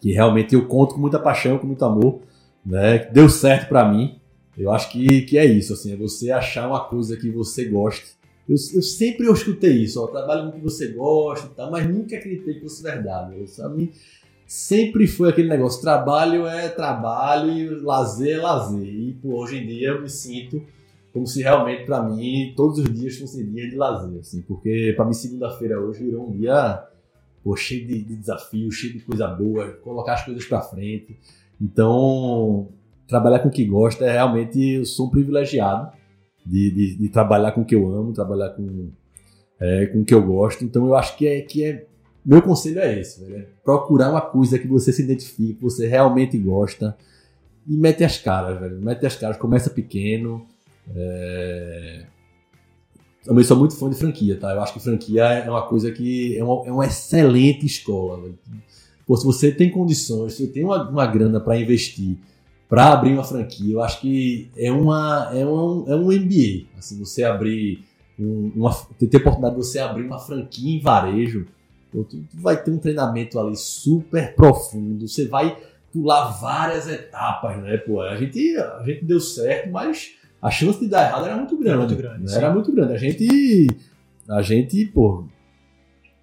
[0.00, 2.22] que realmente eu conto com muita paixão, com muito amor.
[2.64, 3.00] Né?
[3.00, 4.19] que Deu certo pra mim.
[4.56, 8.06] Eu acho que, que é isso, assim, é você achar uma coisa que você goste.
[8.48, 12.16] Eu, eu sempre escutei isso, ó, trabalho no que você gosta e tal, mas nunca
[12.16, 13.38] acreditei que fosse verdade.
[13.38, 13.92] Eu, sabe?
[14.46, 18.84] Sempre foi aquele negócio, trabalho é trabalho e lazer é lazer.
[18.84, 20.60] E pô, hoje em dia eu me sinto
[21.12, 25.04] como se realmente pra mim todos os dias fossem dia de lazer, assim, porque pra
[25.04, 26.84] mim segunda-feira hoje virou um dia
[27.42, 31.16] pô, cheio de, de desafios, cheio de coisa boa, colocar as coisas pra frente.
[31.60, 32.68] Então,
[33.10, 35.92] trabalhar com o que gosta é realmente eu sou um privilegiado
[36.46, 38.88] de, de, de trabalhar com o que eu amo, trabalhar com,
[39.60, 40.64] é, com o que eu gosto.
[40.64, 41.84] Então, eu acho que é que é
[42.24, 45.86] meu conselho é esse, velho, é procurar uma coisa que você se identifique, que você
[45.86, 46.96] realmente gosta
[47.66, 48.80] e mete as caras, velho.
[48.80, 50.46] Mete as caras, começa pequeno.
[50.94, 52.04] É...
[53.24, 54.52] Também sou muito fã de franquia, tá?
[54.52, 58.20] Eu acho que franquia é uma coisa que é uma, é uma excelente escola.
[58.20, 58.38] velho.
[59.06, 62.18] Pô, se você tem condições, se você tem uma, uma grana para investir,
[62.70, 66.68] para abrir uma franquia, eu acho que é, uma, é, um, é um MBA.
[66.78, 67.84] Assim, você abrir
[68.16, 71.46] um, uma, ter a oportunidade de você abrir uma franquia em varejo,
[71.90, 75.58] tu, tu vai ter um treinamento ali super profundo, você vai
[75.92, 77.76] pular várias etapas, né?
[77.78, 81.56] Pô, a gente, a gente deu certo, mas a chance de dar errado era muito
[81.56, 81.78] grande.
[81.78, 82.34] muito grande, né?
[82.36, 82.92] Era muito grande.
[82.92, 83.66] A gente,
[84.28, 85.24] a gente, pô,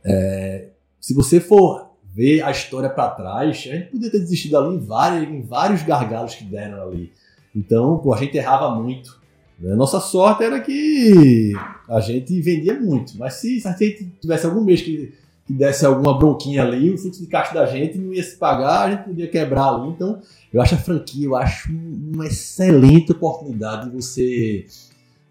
[0.05, 1.86] é, se você for
[2.17, 5.83] ver a história para trás, a gente podia ter desistido ali em vários, em vários
[5.83, 7.11] gargalos que deram ali.
[7.55, 9.19] Então, pô, a gente errava muito.
[9.59, 9.75] né?
[9.75, 11.53] Nossa sorte era que
[11.87, 15.13] a gente vendia muito, mas se, se a gente tivesse algum mês que,
[15.45, 18.85] que desse alguma bronquinha ali, o fluxo de caixa da gente não ia se pagar,
[18.85, 19.89] a gente podia quebrar ali.
[19.89, 20.19] Então,
[20.51, 24.65] eu acho a franquia, eu acho um- uma excelente oportunidade de você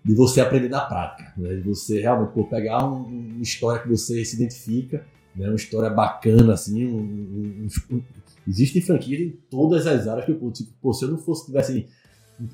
[0.05, 1.57] de você aprender na prática, né?
[1.57, 5.05] de você realmente pô, pegar um- uma história que você se identifica,
[5.37, 5.49] né?
[5.49, 8.03] uma história bacana assim, um, um, um,
[8.47, 11.87] existem franquias em todas as áreas que eu tipo, pô, se eu não fosse tivesse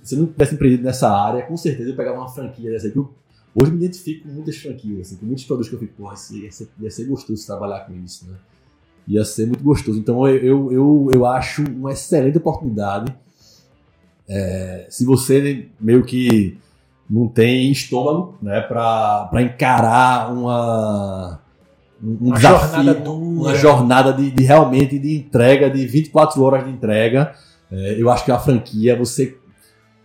[0.03, 2.97] se eu não tivesse empreendido nessa área, com certeza eu pegava uma franquia dessa aqui.
[2.97, 3.13] Eu,
[3.55, 6.51] hoje me identifico com muitas franquias, assim, com muitos produtos que eu fico, porra, ia
[6.53, 8.37] ser, ia ser gostoso trabalhar com isso, né?
[9.09, 9.99] Ia ser muito gostoso.
[9.99, 13.13] Então eu, eu, eu acho uma excelente oportunidade.
[14.29, 16.57] É, se você meio que
[17.11, 21.42] não tem estômago, né, para encarar uma
[22.03, 23.17] um Uma desafio, jornada dura.
[23.17, 27.33] uma jornada de, de realmente de entrega de 24 horas de entrega.
[27.71, 29.39] É, eu acho que a franquia você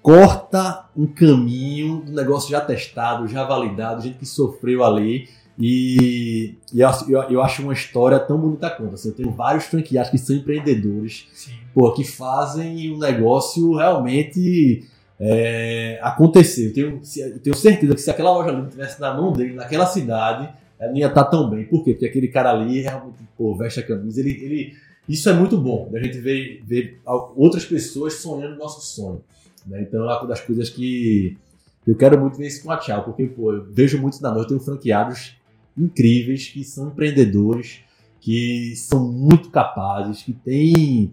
[0.02, 5.28] corta um caminho do negócio já testado, já validado, gente que sofreu ali.
[5.60, 6.90] E, e eu,
[7.30, 8.94] eu, acho uma história tão bonita quanto.
[8.94, 11.52] Assim, eu tenho vários franqueados que são empreendedores, Sim.
[11.74, 14.88] pô, que fazem um negócio realmente
[15.20, 16.68] é, acontecer.
[16.68, 19.88] Eu tenho, eu tenho certeza que se aquela loja ali estivesse na mão dele, naquela
[19.88, 20.48] cidade,
[20.80, 21.66] ela não ia estar tão bem.
[21.66, 21.94] Por quê?
[21.94, 24.74] Porque aquele cara ali realmente, pô, veste a camisa, ele, ele,
[25.08, 27.00] isso é muito bom, a gente ver, ver
[27.36, 29.22] outras pessoas sonhando o nosso sonho.
[29.66, 29.82] Né?
[29.82, 31.38] Então é uma das coisas que
[31.86, 34.52] eu quero muito ver isso com a Tchau, porque pô, eu vejo muito na noite,
[34.52, 35.38] eu tenho franqueados
[35.78, 37.80] incríveis, que são empreendedores,
[38.20, 41.12] que são muito capazes, que têm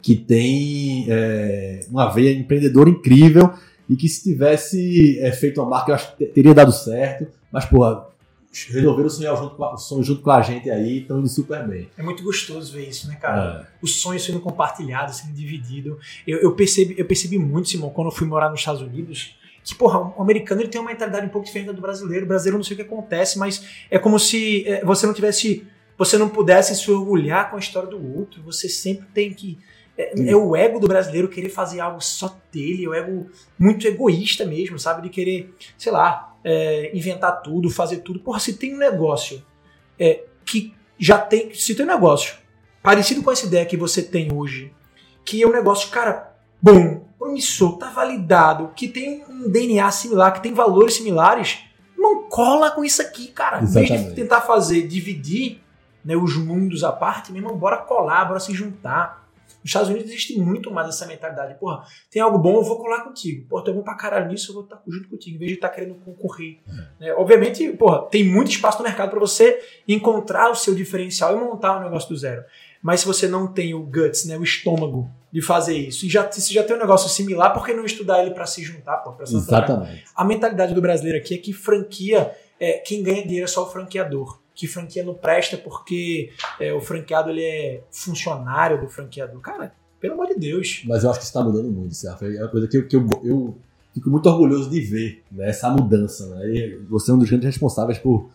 [0.00, 3.52] que tem é, uma veia empreendedora incrível
[3.88, 7.64] e que se tivesse é, feito uma marca, eu acho que teria dado certo, mas,
[7.64, 8.06] porra,
[8.70, 11.66] resolveram sonhar junto com a, o sonho junto com a gente aí, estão indo super
[11.66, 11.88] bem.
[11.96, 13.68] É muito gostoso ver isso, né, cara?
[13.70, 13.78] É.
[13.82, 15.98] O sonho sendo compartilhado, sendo dividido.
[16.26, 19.74] Eu, eu, percebi, eu percebi muito, Simão, quando eu fui morar nos Estados Unidos, que,
[19.74, 22.24] porra, o americano ele tem uma mentalidade um pouco diferente do brasileiro.
[22.24, 25.66] O brasileiro não sei o que acontece, mas é como se é, você não tivesse.
[25.98, 28.42] Você não pudesse se orgulhar com a história do outro.
[28.44, 29.58] Você sempre tem que.
[29.96, 33.26] É, é, o ego do brasileiro querer fazer algo só dele, é o ego
[33.58, 35.02] muito egoísta mesmo, sabe?
[35.02, 38.20] De querer, sei lá, é, inventar tudo, fazer tudo.
[38.20, 39.44] Porra, se tem um negócio
[39.98, 41.52] é, que já tem.
[41.54, 42.36] Se tem um negócio
[42.82, 44.72] parecido com essa ideia que você tem hoje,
[45.24, 50.42] que é um negócio, cara, bom, promissor, tá validado, que tem um DNA similar, que
[50.42, 51.58] tem valores similares,
[51.96, 53.62] não cola com isso aqui, cara.
[53.62, 53.92] Exatamente.
[53.92, 55.60] Em vez de tentar fazer, dividir
[56.04, 59.27] né, os mundos à parte, meu irmão, bora colar, bora se juntar.
[59.62, 61.58] Nos Estados Unidos existe muito mais essa mentalidade.
[61.58, 63.46] Porra, tem algo bom, eu vou colar contigo.
[63.48, 65.68] Porra, tem bom pra caralho nisso, eu vou estar junto contigo, em vez de estar
[65.68, 66.58] querendo concorrer.
[67.00, 67.04] É.
[67.04, 67.14] Né?
[67.14, 71.78] Obviamente, porra, tem muito espaço no mercado para você encontrar o seu diferencial e montar
[71.78, 72.44] um negócio do zero.
[72.82, 76.30] Mas se você não tem o guts, né, o estômago de fazer isso, e já,
[76.30, 78.98] se já tem um negócio similar, por que não estudar ele para se juntar?
[78.98, 80.04] Pô, pra se Exatamente.
[80.14, 83.70] A mentalidade do brasileiro aqui é que franquia, é, quem ganha dinheiro é só o
[83.70, 89.40] franqueador que franquia não presta porque é, o franqueado ele é funcionário do franqueador.
[89.40, 90.82] Cara, pelo amor de Deus.
[90.84, 92.18] Mas eu acho que isso está mudando muito, Serra.
[92.22, 93.56] É uma coisa que, eu, que eu, eu,
[93.94, 96.26] fico muito orgulhoso de ver, né, essa mudança.
[96.34, 96.76] Né?
[96.90, 98.30] Você é um dos grandes responsáveis por,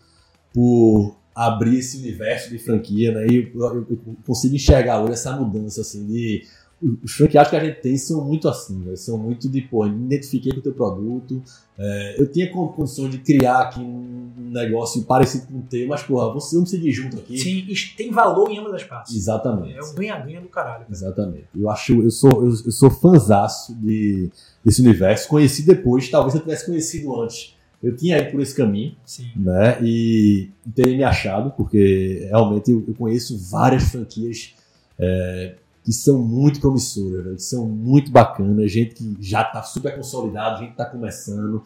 [0.50, 3.26] por abrir esse universo de franquia, né?
[3.26, 6.46] E eu, eu, eu consigo enxergar hoje essa mudança, assim, de
[6.82, 8.94] os franqueados que a gente tem são muito assim, né?
[8.96, 11.42] são muito de, pô, me identifiquei com o teu produto,
[11.78, 16.32] é, eu tinha condições de criar aqui um negócio parecido com o teu, mas, porra,
[16.32, 17.38] você não seguir junto aqui.
[17.38, 17.66] Sim,
[17.96, 19.14] tem valor em ambas as partes.
[19.14, 19.76] Exatamente.
[19.76, 20.80] É o ganha-ganha do caralho.
[20.80, 20.92] Cara.
[20.92, 21.46] Exatamente.
[21.56, 24.30] Eu acho, eu sou, eu, eu sou fanzaço de,
[24.64, 27.54] desse universo, conheci depois, talvez eu tivesse conhecido antes.
[27.82, 29.30] Eu tinha ido por esse caminho, Sim.
[29.36, 34.54] né, e teria me achado, porque realmente eu, eu conheço várias franquias
[34.98, 37.34] é, que são muito promissoras, né?
[37.34, 41.62] que são muito bacanas, gente que já está super consolidado, gente que está começando.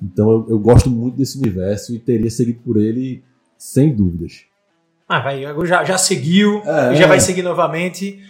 [0.00, 3.24] Então eu, eu, gosto muito desse universo e teria seguido por ele
[3.56, 4.42] sem dúvidas.
[5.08, 8.20] Ah, vai, já, já seguiu é, e já vai seguir novamente.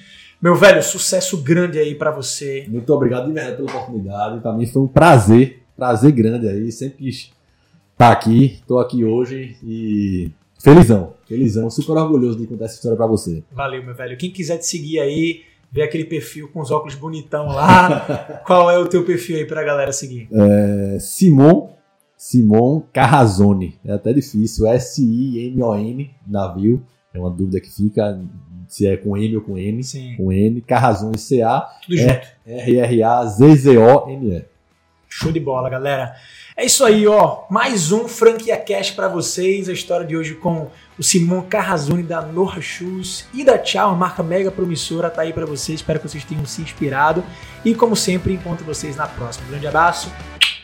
[0.40, 2.66] Meu velho, sucesso grande aí para você.
[2.68, 4.40] Muito obrigado de verdade pela oportunidade.
[4.40, 6.70] Para mim foi um prazer, prazer grande aí.
[6.70, 7.32] Sempre quis estar
[7.96, 10.30] tá aqui, estou aqui hoje e
[10.62, 13.42] Felizão, felizão, super orgulhoso de contar essa história para você.
[13.50, 14.16] Valeu, meu velho.
[14.16, 15.42] Quem quiser te seguir aí,
[15.72, 19.64] ver aquele perfil com os óculos bonitão lá, qual é o teu perfil aí pra
[19.64, 20.28] galera seguir?
[20.32, 21.70] É, Simon,
[22.16, 23.76] Simon Carrazone.
[23.84, 26.80] É até difícil, S-I-M-O-N, navio.
[27.12, 28.20] É uma dúvida que fica
[28.68, 29.82] se é com M ou com N.
[29.82, 30.14] Sim.
[30.16, 31.60] Com N, Carrazone, C-A.
[31.84, 32.28] Tudo junto.
[32.46, 34.44] R-R-A-Z-Z-O-N-E.
[35.08, 36.14] Show de bola, galera.
[36.54, 37.44] É isso aí, ó.
[37.48, 39.70] Mais um Franquia Cash para vocês.
[39.70, 44.22] A história de hoje com o Simon Carrazone da Norra Shoes e da Tchau, marca
[44.22, 45.80] mega promissora, tá aí para vocês.
[45.80, 47.24] Espero que vocês tenham se inspirado.
[47.64, 49.46] E como sempre, encontro vocês na próxima.
[49.46, 50.12] Um grande abraço,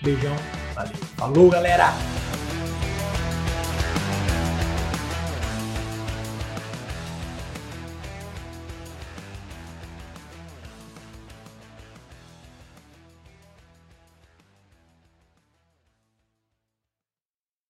[0.03, 0.37] beijão,
[0.75, 0.93] valeu.
[1.17, 1.95] Falou, galera!